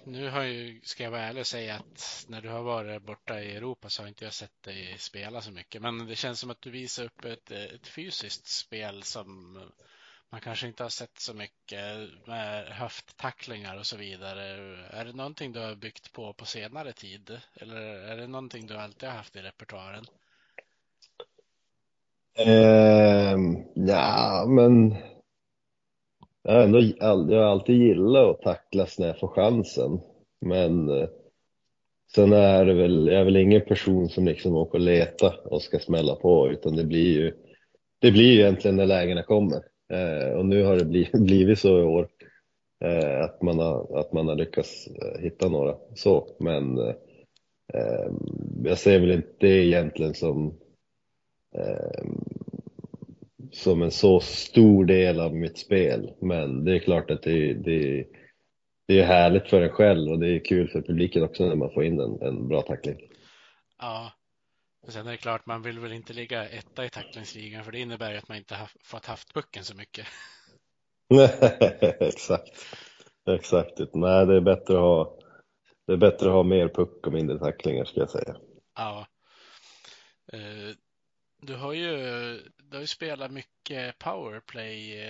nu 0.03 0.29
har 0.29 0.43
ju, 0.43 0.81
ska 0.83 1.03
jag 1.03 1.11
vara 1.11 1.21
ärlig 1.21 1.41
och 1.41 1.47
säga 1.47 1.75
att 1.75 2.25
när 2.29 2.41
du 2.41 2.49
har 2.49 2.63
varit 2.63 3.01
borta 3.01 3.41
i 3.41 3.55
Europa 3.55 3.89
så 3.89 4.03
har 4.03 4.07
inte 4.07 4.23
jag 4.23 4.33
sett 4.33 4.63
dig 4.63 4.95
spela 4.97 5.41
så 5.41 5.51
mycket. 5.51 5.81
Men 5.81 6.07
det 6.07 6.15
känns 6.15 6.39
som 6.39 6.49
att 6.49 6.61
du 6.61 6.71
visar 6.71 7.05
upp 7.05 7.25
ett, 7.25 7.51
ett 7.51 7.87
fysiskt 7.87 8.47
spel 8.47 9.03
som 9.03 9.57
man 10.29 10.41
kanske 10.41 10.67
inte 10.67 10.83
har 10.83 10.89
sett 10.89 11.19
så 11.19 11.33
mycket 11.33 12.09
med 12.27 12.67
höfttacklingar 12.67 13.77
och 13.77 13.85
så 13.85 13.97
vidare. 13.97 14.43
Är 14.89 15.05
det 15.05 15.13
någonting 15.13 15.51
du 15.51 15.59
har 15.59 15.75
byggt 15.75 16.13
på 16.13 16.33
på 16.33 16.45
senare 16.45 16.93
tid? 16.93 17.41
Eller 17.53 17.81
är 17.81 18.17
det 18.17 18.27
någonting 18.27 18.67
du 18.67 18.77
alltid 18.77 19.09
har 19.09 19.15
haft 19.15 19.35
i 19.35 19.41
repertoaren? 19.41 20.05
Eh, 22.39 23.37
ja, 23.75 24.45
men 24.47 24.95
jag 26.43 26.53
har, 26.53 26.61
ändå, 26.61 26.79
jag 26.99 27.41
har 27.41 27.51
alltid 27.51 27.75
gillat 27.75 28.29
att 28.29 28.41
tacklas 28.41 28.99
när 28.99 29.07
jag 29.07 29.19
får 29.19 29.27
chansen. 29.27 29.99
Men 30.41 30.89
eh, 30.89 31.09
sen 32.15 32.33
är 32.33 32.65
det 32.65 32.73
väl, 32.73 33.07
jag 33.07 33.21
är 33.21 33.25
väl 33.25 33.37
ingen 33.37 33.61
person 33.61 34.09
som 34.09 34.25
liksom 34.25 34.55
åker 34.55 34.77
och 34.77 34.85
letar 34.85 35.53
och 35.53 35.61
ska 35.61 35.79
smälla 35.79 36.15
på, 36.15 36.49
utan 36.51 36.75
det 36.75 36.83
blir 36.83 37.13
ju, 37.13 37.33
det 37.99 38.11
blir 38.11 38.33
ju 38.33 38.39
egentligen 38.39 38.75
när 38.75 38.85
lägena 38.85 39.23
kommer. 39.23 39.63
Eh, 39.93 40.33
och 40.33 40.45
nu 40.45 40.63
har 40.63 40.77
det 40.77 40.85
blivit, 40.85 41.11
blivit 41.13 41.59
så 41.59 41.79
i 41.79 41.83
år 41.83 42.07
eh, 42.83 43.23
att, 43.23 43.41
man 43.41 43.59
har, 43.59 43.99
att 43.99 44.13
man 44.13 44.27
har 44.27 44.35
lyckats 44.35 44.87
eh, 44.87 45.21
hitta 45.21 45.49
några 45.49 45.75
så. 45.95 46.27
Men 46.39 46.77
eh, 46.77 46.95
ehm, 47.73 48.17
jag 48.63 48.77
ser 48.77 48.99
väl 48.99 49.11
inte 49.11 49.33
det 49.39 49.65
egentligen 49.65 50.13
som 50.13 50.53
som 53.51 53.81
en 53.81 53.91
så 53.91 54.19
stor 54.19 54.85
del 54.85 55.19
av 55.19 55.35
mitt 55.35 55.57
spel. 55.57 56.13
Men 56.21 56.65
det 56.65 56.75
är 56.75 56.79
klart 56.79 57.11
att 57.11 57.23
det, 57.23 57.53
det, 57.53 58.07
det 58.87 58.99
är 58.99 59.05
härligt 59.05 59.49
för 59.49 59.61
en 59.61 59.69
själv 59.69 60.11
och 60.11 60.19
det 60.19 60.27
är 60.27 60.45
kul 60.45 60.67
för 60.67 60.81
publiken 60.81 61.23
också 61.23 61.47
när 61.47 61.55
man 61.55 61.73
får 61.73 61.83
in 61.83 61.99
en, 61.99 62.21
en 62.21 62.47
bra 62.47 62.61
tackling. 62.61 62.97
Ja, 63.79 64.11
och 64.81 64.93
sen 64.93 65.07
är 65.07 65.11
det 65.11 65.17
klart, 65.17 65.45
man 65.45 65.61
vill 65.61 65.79
väl 65.79 65.93
inte 65.93 66.13
ligga 66.13 66.49
etta 66.49 66.85
i 66.85 66.89
tacklingsligan 66.89 67.63
för 67.63 67.71
det 67.71 67.79
innebär 67.79 68.11
ju 68.11 68.17
att 68.17 68.27
man 68.27 68.37
inte 68.37 68.55
har 68.55 68.69
fått 68.83 69.05
haft 69.05 69.33
pucken 69.33 69.63
så 69.63 69.75
mycket. 69.75 70.07
exakt, 71.99 72.65
exakt. 73.29 73.79
Nej, 73.93 74.25
det 74.25 74.35
är 74.35 74.41
bättre 74.41 74.73
att 74.73 74.81
ha. 74.81 75.17
Det 75.87 75.93
är 75.93 75.97
bättre 75.97 76.27
att 76.27 76.33
ha 76.33 76.43
mer 76.43 76.67
puck 76.67 77.07
och 77.07 77.13
mindre 77.13 77.39
tacklingar 77.39 77.85
ska 77.85 77.99
jag 77.99 78.09
säga. 78.09 78.35
Ja. 78.75 79.07
Du 81.43 81.55
har 81.55 81.73
ju, 81.73 81.97
du 82.57 82.75
har 82.77 82.81
ju 82.81 82.87
spelat 82.87 83.31
mycket 83.31 83.99
powerplay. 83.99 85.03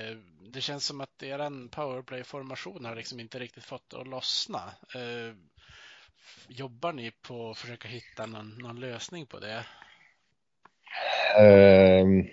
Det 0.54 0.62
känns 0.62 0.86
som 0.86 1.02
att 1.02 1.24
er 1.24 1.68
powerplay-formation 1.68 2.86
har 2.86 2.96
liksom 2.96 3.20
inte 3.20 3.40
riktigt 3.40 3.64
fått 3.64 3.94
att 3.94 4.08
lossna. 4.08 4.62
Eh, 4.96 5.36
jobbar 6.48 6.94
ni 6.94 7.12
på 7.28 7.50
att 7.50 7.58
försöka 7.58 7.88
hitta 7.88 8.26
någon, 8.26 8.58
någon 8.58 8.80
lösning 8.80 9.26
på 9.26 9.40
det? 9.40 9.66
Um, 11.40 12.28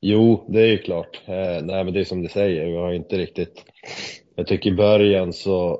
jo, 0.00 0.46
det 0.48 0.60
är 0.60 0.66
ju 0.66 0.78
klart. 0.78 1.20
Uh, 1.28 1.62
nej, 1.62 1.84
men 1.84 1.92
det 1.92 2.00
är 2.00 2.04
som 2.04 2.22
du 2.22 2.28
säger, 2.28 2.66
vi 2.66 2.76
har 2.76 2.92
inte 2.92 3.18
riktigt... 3.18 3.64
Jag 4.34 4.46
tycker 4.46 4.70
i 4.70 4.74
början 4.74 5.32
så, 5.32 5.74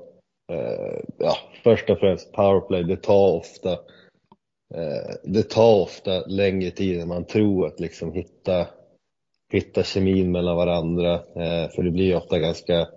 uh, 0.53 1.01
ja, 1.19 1.37
först 1.63 1.91
och 1.91 1.99
främst 1.99 2.33
powerplay, 2.33 2.85
det 2.85 2.97
tar 2.97 3.33
ofta 3.33 3.73
uh, 3.73 3.79
Eh, 4.75 5.15
det 5.25 5.43
tar 5.43 5.83
ofta 5.83 6.27
längre 6.27 6.71
tid 6.71 7.01
än 7.01 7.09
man 7.09 7.25
tror 7.25 7.67
att 7.67 7.81
liksom 7.81 8.13
hitta, 8.13 8.67
hitta 9.53 9.83
kemin 9.83 10.33
mellan 10.33 10.57
varandra. 10.57 11.15
Eh, 11.15 11.71
för 11.71 11.83
det 11.83 11.91
blir 11.91 12.17
ofta 12.17 12.39
ganska 12.39 12.89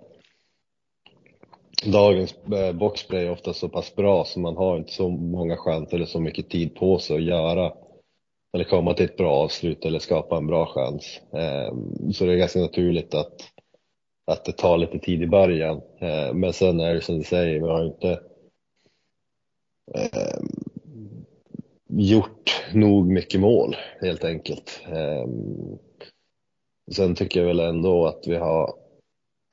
dagens 1.84 2.34
eh, 2.52 2.72
boxplay 2.72 3.26
är 3.26 3.30
ofta 3.30 3.52
så 3.52 3.68
pass 3.68 3.96
bra 3.96 4.24
så 4.24 4.40
man 4.40 4.56
har 4.56 4.76
inte 4.76 4.92
så 4.92 5.08
många 5.08 5.56
chanser 5.56 5.96
eller 5.96 6.06
så 6.06 6.20
mycket 6.20 6.50
tid 6.50 6.74
på 6.74 6.98
sig 6.98 7.16
att 7.16 7.22
göra 7.22 7.72
eller 8.54 8.64
komma 8.64 8.94
till 8.94 9.04
ett 9.04 9.16
bra 9.16 9.32
avslut 9.32 9.84
eller 9.84 9.98
skapa 9.98 10.36
en 10.36 10.46
bra 10.46 10.66
chans. 10.66 11.20
Ehm, 11.32 12.12
så 12.12 12.24
det 12.24 12.32
är 12.32 12.36
ganska 12.36 12.58
naturligt 12.58 13.14
att, 13.14 13.42
att 14.24 14.44
det 14.44 14.52
tar 14.52 14.78
lite 14.78 14.98
tid 14.98 15.22
i 15.22 15.26
början. 15.26 15.80
Eh, 16.00 16.34
men 16.34 16.52
sen 16.52 16.80
är 16.80 16.94
det 16.94 17.00
som 17.00 17.18
du 17.18 17.24
säger, 17.24 17.60
vi 17.60 17.68
har 17.68 17.84
inte 17.84 18.20
ehm, 19.94 20.73
gjort 21.96 22.64
nog 22.74 23.06
mycket 23.06 23.40
mål 23.40 23.76
helt 24.00 24.24
enkelt. 24.24 24.82
Ehm, 24.86 25.78
sen 26.92 27.14
tycker 27.14 27.40
jag 27.40 27.46
väl 27.46 27.60
ändå 27.60 28.06
att 28.06 28.26
vi 28.26 28.36
har 28.36 28.74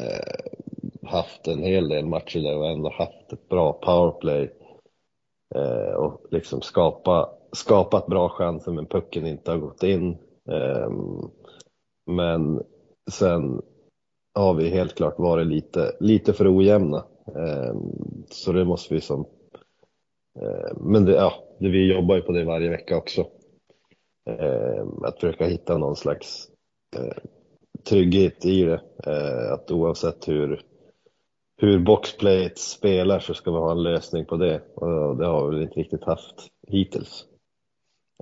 eh, 0.04 1.10
haft 1.10 1.48
en 1.48 1.64
hel 1.64 1.90
del 1.90 2.06
matcher 2.06 2.40
där 2.40 2.60
vi 2.60 2.74
ändå 2.74 2.90
haft 2.90 3.34
ett 3.34 3.50
bra 3.50 3.74
powerplay 3.74 4.54
eh, 5.56 5.94
och 5.94 6.22
liksom 6.32 6.62
skapa, 6.62 7.30
skapat 7.52 8.08
bra 8.08 8.30
chanser 8.30 8.72
men 8.72 8.86
pucken 8.86 9.28
inte 9.28 9.52
har 9.52 9.58
gått 9.58 9.84
in. 9.84 10.18
Eh, 10.52 10.90
men 12.06 12.64
sen 13.12 13.62
har 14.34 14.54
vi 14.54 14.70
helt 14.70 14.96
klart 14.96 15.20
varit 15.20 15.48
lite, 15.48 15.96
lite 16.00 16.34
för 16.34 16.58
ojämna. 16.58 17.06
Ehm, 17.36 17.92
så 18.30 18.52
det 18.52 18.66
måste 18.66 18.94
vi 18.94 19.02
som 19.02 19.26
eh, 20.40 20.78
men 20.78 21.06
det, 21.06 21.12
ja, 21.12 21.34
vi 21.70 21.94
jobbar 21.94 22.16
ju 22.16 22.22
på 22.22 22.32
det 22.32 22.44
varje 22.44 22.70
vecka 22.70 22.98
också. 22.98 23.22
Eh, 24.30 24.86
att 25.04 25.20
försöka 25.20 25.46
hitta 25.46 25.78
någon 25.78 25.96
slags 25.96 26.48
eh, 26.96 27.18
trygghet 27.90 28.46
i 28.46 28.64
det. 28.64 28.82
Att 29.54 29.72
oavsett 29.72 30.28
hur, 30.28 30.62
hur 31.58 31.80
boxplayet 31.80 32.58
spelar 32.58 33.20
så 33.20 33.34
ska 33.34 33.52
vi 33.52 33.58
ha 33.58 33.72
en 33.72 33.84
lösning 33.84 34.26
på 34.26 34.38
det 34.38 34.62
och 34.76 35.18
det 35.18 35.26
har 35.26 35.50
vi 35.50 35.64
inte 35.64 35.80
riktigt 35.80 36.04
haft 36.04 36.48
hittills. 36.68 37.26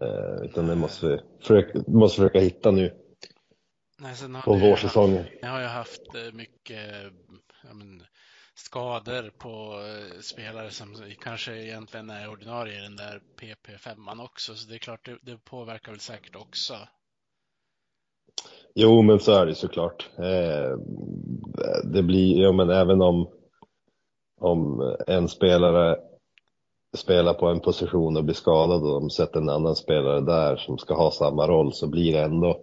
Eh, 0.01 0.45
utan 0.45 0.67
det 0.67 0.75
måste 0.75 1.07
vi 1.07 1.19
försöka, 1.39 1.83
måste 1.87 2.15
försöka 2.15 2.39
hitta 2.39 2.71
nu 2.71 2.93
Nej, 4.01 4.15
sen 4.15 4.35
har 4.35 4.41
på 4.41 4.53
vårsäsongen. 4.53 5.25
Jag 5.41 5.49
har 5.49 5.61
ju 5.61 5.65
haft 5.65 6.15
eh, 6.15 6.33
mycket 6.33 6.79
men, 7.73 8.03
skador 8.65 9.31
på 9.37 9.81
eh, 9.87 10.19
spelare 10.21 10.71
som 10.71 10.95
kanske 11.19 11.51
egentligen 11.51 12.09
är 12.09 12.29
ordinarie 12.29 12.79
i 12.79 12.81
den 12.81 12.95
där 12.95 13.21
PP5 13.41 14.23
också, 14.23 14.55
så 14.55 14.69
det 14.69 14.75
är 14.75 14.79
klart 14.79 15.05
det, 15.05 15.17
det 15.21 15.37
påverkar 15.37 15.91
väl 15.91 15.99
säkert 15.99 16.35
också. 16.35 16.73
Jo, 18.75 19.01
men 19.01 19.19
så 19.19 19.31
är 19.31 19.45
det 19.45 19.55
såklart. 19.55 20.09
Eh, 20.17 20.77
det 21.83 22.03
blir, 22.03 22.41
ja 22.41 22.51
men 22.51 22.69
även 22.69 23.01
om, 23.01 23.29
om 24.39 24.95
en 25.07 25.27
spelare 25.27 25.97
spelar 26.97 27.33
på 27.33 27.47
en 27.47 27.59
position 27.59 28.17
och 28.17 28.23
blir 28.23 28.35
skadad 28.35 28.83
och 28.83 29.01
de 29.01 29.09
sätter 29.09 29.39
en 29.39 29.49
annan 29.49 29.75
spelare 29.75 30.21
där 30.21 30.55
som 30.55 30.77
ska 30.77 30.93
ha 30.93 31.11
samma 31.11 31.47
roll 31.47 31.73
så 31.73 31.87
blir 31.87 32.13
det 32.13 32.19
ändå 32.19 32.59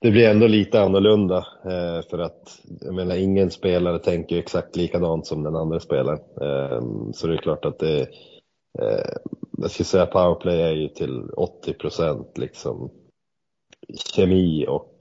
det 0.00 0.10
blir 0.10 0.30
ändå 0.30 0.46
lite 0.46 0.80
annorlunda 0.80 1.36
eh, 1.64 2.08
för 2.10 2.18
att 2.18 2.60
jag 2.80 2.94
menar 2.94 3.16
ingen 3.16 3.50
spelare 3.50 3.98
tänker 3.98 4.38
exakt 4.38 4.76
likadant 4.76 5.26
som 5.26 5.42
den 5.42 5.56
andra 5.56 5.80
spelaren. 5.80 6.20
Eh, 6.40 6.82
så 7.12 7.26
det 7.26 7.34
är 7.34 7.42
klart 7.42 7.64
att 7.64 7.78
det 7.78 8.00
eh, 8.78 9.16
jag 9.58 9.70
skulle 9.70 9.84
säga 9.84 10.06
powerplay 10.06 10.60
är 10.60 10.72
ju 10.72 10.88
till 10.88 11.30
80 11.30 11.72
procent 11.72 12.38
liksom 12.38 12.90
kemi 14.14 14.66
och 14.68 14.92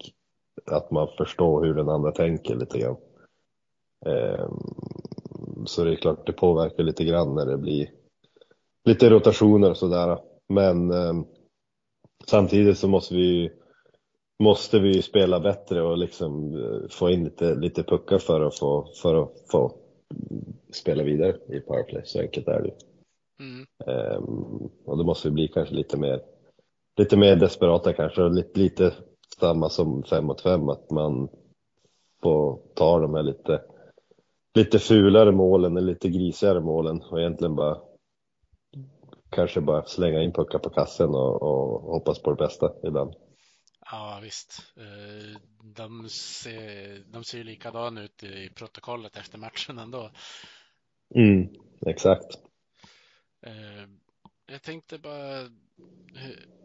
att 0.66 0.92
man 0.92 1.08
förstår 1.18 1.64
hur 1.64 1.74
den 1.74 1.90
andra 1.90 2.12
tänker 2.12 2.56
lite 2.56 2.80
grann. 2.80 2.98
Ehm, 4.06 5.66
så 5.66 5.84
det 5.84 5.92
är 5.92 5.96
klart 5.96 6.26
det 6.26 6.34
påverkar 6.34 6.84
lite 6.84 7.04
grann 7.04 7.36
när 7.36 7.46
det 7.46 7.58
blir 7.58 7.90
lite 8.86 9.10
rotationer 9.10 9.70
och 9.70 9.78
sådär. 9.78 10.20
Men 10.50 10.92
ehm, 10.92 11.26
samtidigt 12.26 12.78
så 12.78 12.88
måste 12.88 13.16
vi 13.16 13.52
måste 14.44 14.80
vi 14.80 14.94
ju 14.94 15.02
spela 15.02 15.40
bättre 15.40 15.82
och 15.82 15.98
liksom 15.98 16.56
eh, 16.56 16.90
få 16.90 17.10
in 17.10 17.24
lite, 17.24 17.56
lite 17.56 17.84
puckar 17.84 18.18
för 18.18 18.42
att 18.42 18.60
få, 18.60 18.88
för 19.02 19.24
att 19.24 19.32
få 19.52 19.72
spela 20.74 21.04
vidare 21.04 21.38
i 21.48 21.60
powerplay. 21.60 22.02
Så 22.06 22.20
enkelt 22.20 22.48
är 22.48 22.62
det 22.62 22.74
Mm. 23.40 23.66
um, 24.18 24.70
Och 24.86 24.98
då 24.98 25.04
måste 25.04 25.28
vi 25.28 25.34
bli 25.34 25.48
kanske 25.48 25.76
lite 25.76 25.98
mer, 25.98 26.22
lite 26.98 27.18
mer 27.18 27.36
desperata 27.36 27.94
kanske 27.94 28.24
och 28.24 28.32
lite, 28.32 28.60
lite 28.60 28.94
samma 29.40 29.70
som 29.70 30.04
fem 30.04 30.26
mot 30.26 30.42
fem 30.42 30.70
att 30.70 30.92
man 30.92 31.28
får 32.24 32.60
ta 32.74 33.00
de 33.00 33.14
här 33.14 33.24
lite, 33.24 33.62
lite 34.56 34.80
fulare 34.80 35.32
målen 35.32 35.78
eller 35.78 35.88
lite 35.94 36.10
grisigare 36.10 36.60
målen 36.60 37.02
och 37.02 37.20
egentligen 37.20 37.56
bara 37.56 37.82
kanske 39.30 39.62
bara 39.62 39.86
slänga 39.86 40.22
in 40.24 40.34
puckar 40.34 40.60
på 40.60 40.70
kassen 40.70 41.10
och, 41.10 41.42
och 41.42 41.82
hoppas 41.82 42.20
på 42.20 42.30
det 42.30 42.44
bästa 42.44 42.72
ibland. 42.84 43.14
Ja, 43.92 44.20
visst. 44.24 44.74
Eh, 44.78 45.40
De 45.64 46.10
ser, 46.10 47.04
de 47.08 47.24
ser 47.24 47.38
ju 47.38 47.44
likadana 47.44 48.02
ut 48.02 48.24
i 48.24 48.50
protokollet 48.50 49.18
efter 49.18 49.38
matchen 49.38 49.78
ändå. 49.80 50.12
Mm, 51.16 51.48
exakt. 51.86 52.38
Eh, 53.42 53.88
Jag 54.48 54.62
tänkte 54.62 54.98
bara, 54.98 55.42
eh, 55.42 55.50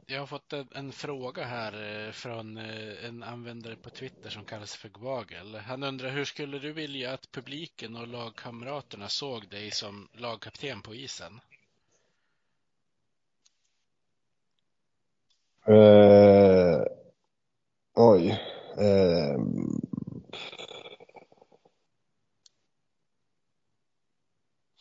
jag 0.07 0.21
har 0.21 0.27
fått 0.27 0.53
en, 0.53 0.93
fråga 0.93 1.45
här 1.45 2.13
från 2.13 2.57
en 2.57 3.23
användare 3.23 3.77
på 3.77 3.91
Twitter 3.91 4.31
som 4.31 4.45
kallas 4.45 4.77
för 4.77 4.89
Gwagel. 4.89 5.55
Han 5.55 5.83
undrar 5.83 6.11
hur 6.11 6.25
skulle 6.25 6.59
du 6.59 6.73
vilja 6.73 7.13
att 7.15 7.31
publiken 7.33 7.97
och 7.97 8.09
lagkamraterna 8.09 9.09
såg 9.09 9.49
dig 9.49 9.71
som 9.71 10.09
lagkapten 10.13 10.83
på 10.83 10.95
isen? 10.95 11.41
Eh, 15.67 16.83
oj. 18.01 18.41
Eh, 18.79 19.39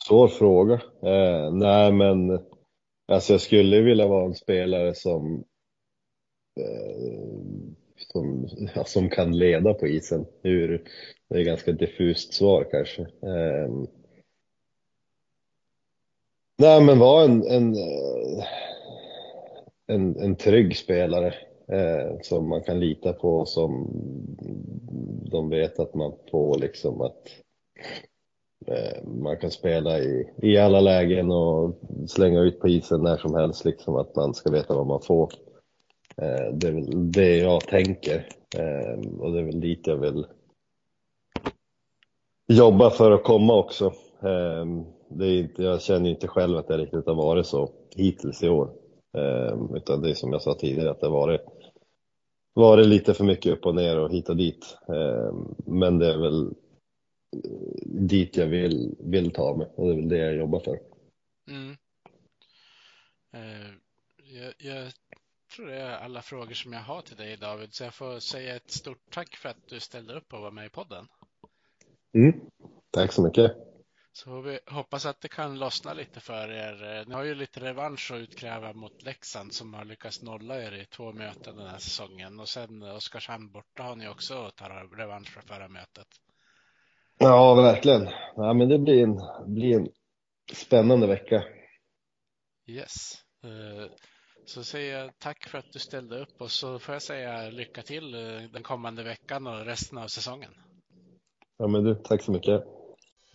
svår 0.08 0.28
fråga. 0.28 0.74
Eh, 1.02 1.52
nej, 1.52 1.92
men 1.92 2.40
alltså 3.08 3.32
jag 3.32 3.40
skulle 3.40 3.80
vilja 3.80 4.06
vara 4.08 4.24
en 4.24 4.34
spelare 4.34 4.94
som 4.94 5.44
eh, 6.60 7.30
som, 8.12 8.48
ja, 8.74 8.84
som 8.84 9.08
kan 9.08 9.38
leda 9.38 9.74
på 9.74 9.86
isen. 9.86 10.26
Hur, 10.42 10.84
det 11.28 11.34
är 11.34 11.40
ett 11.40 11.46
ganska 11.46 11.72
diffust 11.72 12.34
svar 12.34 12.68
kanske. 12.70 13.02
Eh, 13.02 13.70
nej, 16.58 16.84
men 16.84 16.98
vara 16.98 17.24
en, 17.24 17.42
en, 17.42 17.74
eh, 17.74 18.44
en, 19.86 20.16
en 20.16 20.36
trygg 20.36 20.76
spelare 20.76 21.34
eh, 21.72 22.16
som 22.22 22.48
man 22.48 22.62
kan 22.62 22.80
lita 22.80 23.12
på, 23.12 23.46
som 23.46 23.88
de 25.30 25.50
vet 25.50 25.78
att 25.78 25.94
man 25.94 26.12
får 26.30 26.58
liksom 26.58 27.00
att 27.00 27.28
eh, 28.66 29.04
man 29.04 29.36
kan 29.36 29.50
spela 29.50 29.98
i, 29.98 30.30
i 30.42 30.58
alla 30.58 30.80
lägen 30.80 31.30
och 31.30 31.80
slänga 32.08 32.40
ut 32.40 32.60
på 32.60 32.68
isen 32.68 33.02
när 33.02 33.16
som 33.16 33.34
helst, 33.34 33.64
liksom 33.64 33.96
att 33.96 34.16
man 34.16 34.34
ska 34.34 34.50
veta 34.50 34.74
vad 34.74 34.86
man 34.86 35.02
får. 35.02 35.32
Eh, 36.16 36.52
det 36.52 36.68
är 36.68 36.72
väl 36.72 37.12
det 37.12 37.36
jag 37.36 37.60
tänker 37.60 38.28
eh, 38.56 39.10
och 39.18 39.32
det 39.32 39.38
är 39.38 39.44
väl 39.44 39.60
dit 39.60 39.86
jag 39.86 39.96
vill 39.96 40.26
jobba 42.48 42.90
för 42.90 43.10
att 43.10 43.24
komma 43.24 43.54
också. 43.54 43.84
Eh, 44.22 44.66
det 45.08 45.26
är 45.26 45.38
inte, 45.38 45.62
jag 45.62 45.82
känner 45.82 46.10
inte 46.10 46.28
själv 46.28 46.58
att 46.58 46.68
det 46.68 46.78
riktigt 46.78 47.06
har 47.06 47.14
varit 47.14 47.46
så 47.46 47.70
hittills 47.96 48.42
i 48.42 48.48
år. 48.48 48.70
Eh, 49.16 49.76
utan 49.76 50.02
det 50.02 50.10
är 50.10 50.14
som 50.14 50.32
jag 50.32 50.42
sa 50.42 50.54
tidigare 50.54 50.90
att 50.90 51.00
det 51.00 51.06
har 51.06 51.12
varit, 51.12 51.40
varit 52.52 52.86
lite 52.86 53.14
för 53.14 53.24
mycket 53.24 53.52
upp 53.52 53.66
och 53.66 53.74
ner 53.74 53.98
och 53.98 54.10
hit 54.12 54.28
och 54.28 54.36
dit. 54.36 54.76
Eh, 54.88 55.34
men 55.66 55.98
det 55.98 56.12
är 56.12 56.18
väl 56.18 56.54
dit 57.84 58.36
jag 58.36 58.46
vill, 58.46 58.94
vill 58.98 59.30
ta 59.30 59.56
mig 59.56 59.66
och 59.76 59.86
det 59.86 59.92
är 59.92 59.96
väl 59.96 60.08
det 60.08 60.18
jag 60.18 60.36
jobbar 60.36 60.60
för. 60.60 60.78
Mm. 61.50 61.76
Eh, 63.32 63.70
Jag, 64.24 64.54
jag 64.58 64.92
tror 65.56 65.66
det 65.66 65.76
är 65.76 65.98
alla 65.98 66.22
frågor 66.22 66.54
som 66.54 66.72
jag 66.72 66.80
har 66.80 67.02
till 67.02 67.16
dig 67.16 67.36
David, 67.36 67.74
så 67.74 67.84
jag 67.84 67.94
får 67.94 68.18
säga 68.18 68.56
ett 68.56 68.70
stort 68.70 69.10
tack 69.10 69.36
för 69.36 69.48
att 69.48 69.68
du 69.68 69.80
ställde 69.80 70.14
upp 70.14 70.32
och 70.32 70.40
var 70.40 70.50
med 70.50 70.66
i 70.66 70.68
podden. 70.68 71.08
Mm. 72.14 72.40
Tack 72.90 73.12
så 73.12 73.22
mycket. 73.22 73.69
Så 74.12 74.40
vi 74.40 74.58
hoppas 74.66 75.06
att 75.06 75.20
det 75.20 75.28
kan 75.28 75.58
lossna 75.58 75.92
lite 75.92 76.20
för 76.20 76.52
er. 76.52 77.04
Ni 77.08 77.14
har 77.14 77.24
ju 77.24 77.34
lite 77.34 77.60
revansch 77.60 78.10
att 78.12 78.18
utkräva 78.18 78.72
mot 78.72 79.02
Leksand 79.02 79.54
som 79.54 79.74
har 79.74 79.84
lyckats 79.84 80.22
nolla 80.22 80.62
er 80.62 80.72
i 80.72 80.86
två 80.86 81.12
möten 81.12 81.56
den 81.56 81.66
här 81.66 81.78
säsongen. 81.78 82.40
Och 82.40 82.48
sen 82.48 82.82
Oskarshamn 82.82 83.52
borta 83.52 83.82
har 83.82 83.96
ni 83.96 84.08
också 84.08 84.34
att 84.34 84.56
ta 84.56 84.68
revansch 84.68 85.28
för 85.28 85.40
förra 85.40 85.68
mötet. 85.68 86.06
Ja, 87.18 87.54
verkligen. 87.54 88.08
Ja, 88.36 88.52
men 88.52 88.68
det 88.68 88.78
blir 88.78 89.02
en, 89.02 89.20
blir 89.54 89.76
en 89.76 89.88
spännande 90.52 91.06
vecka. 91.06 91.44
Yes. 92.66 93.12
Eh, 93.44 93.90
Så 94.44 94.64
säger 94.64 94.98
jag 94.98 95.18
tack 95.18 95.48
för 95.48 95.58
att 95.58 95.72
du 95.72 95.78
ställde 95.78 96.20
upp 96.20 96.40
och 96.40 96.50
så 96.50 96.78
får 96.78 96.94
jag 96.94 97.02
säga 97.02 97.50
lycka 97.50 97.82
till 97.82 98.14
eh, 98.14 98.50
den 98.52 98.62
kommande 98.62 99.02
veckan 99.02 99.46
och 99.46 99.64
resten 99.66 99.98
av 99.98 100.08
säsongen. 100.08 100.50
Ja, 101.58 101.66
men 101.66 101.84
du, 101.84 101.94
tack 101.94 102.22
så 102.22 102.32
mycket. 102.32 102.64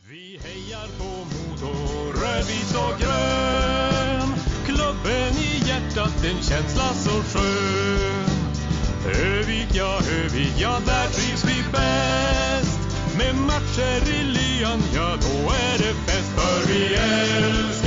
Vi 0.10 0.39
hejar 0.43 0.88
på 0.97 1.03
Modo, 1.03 1.74
rödvit 2.22 2.76
och 2.76 2.99
grön. 2.99 4.30
Klubben 4.66 5.34
i 5.38 5.68
hjärtat, 5.68 6.26
en 6.26 6.41
känsla 6.41 6.93
så 6.93 7.10
skön. 7.10 8.26
Övik, 9.06 9.68
ja, 9.74 9.99
Övik, 10.24 10.53
ja, 10.58 10.80
där 10.86 11.08
trivs 11.08 11.45
vi 11.45 11.64
bäst. 11.72 12.80
Med 13.18 13.36
matcher 13.36 14.10
i 14.10 14.24
lyan, 14.24 14.82
ja, 14.95 15.18
då 15.22 15.49
är 15.49 15.78
det 15.78 15.93
fest. 15.93 16.32
För 16.36 16.74
vi 16.74 16.95
älskar 16.95 17.84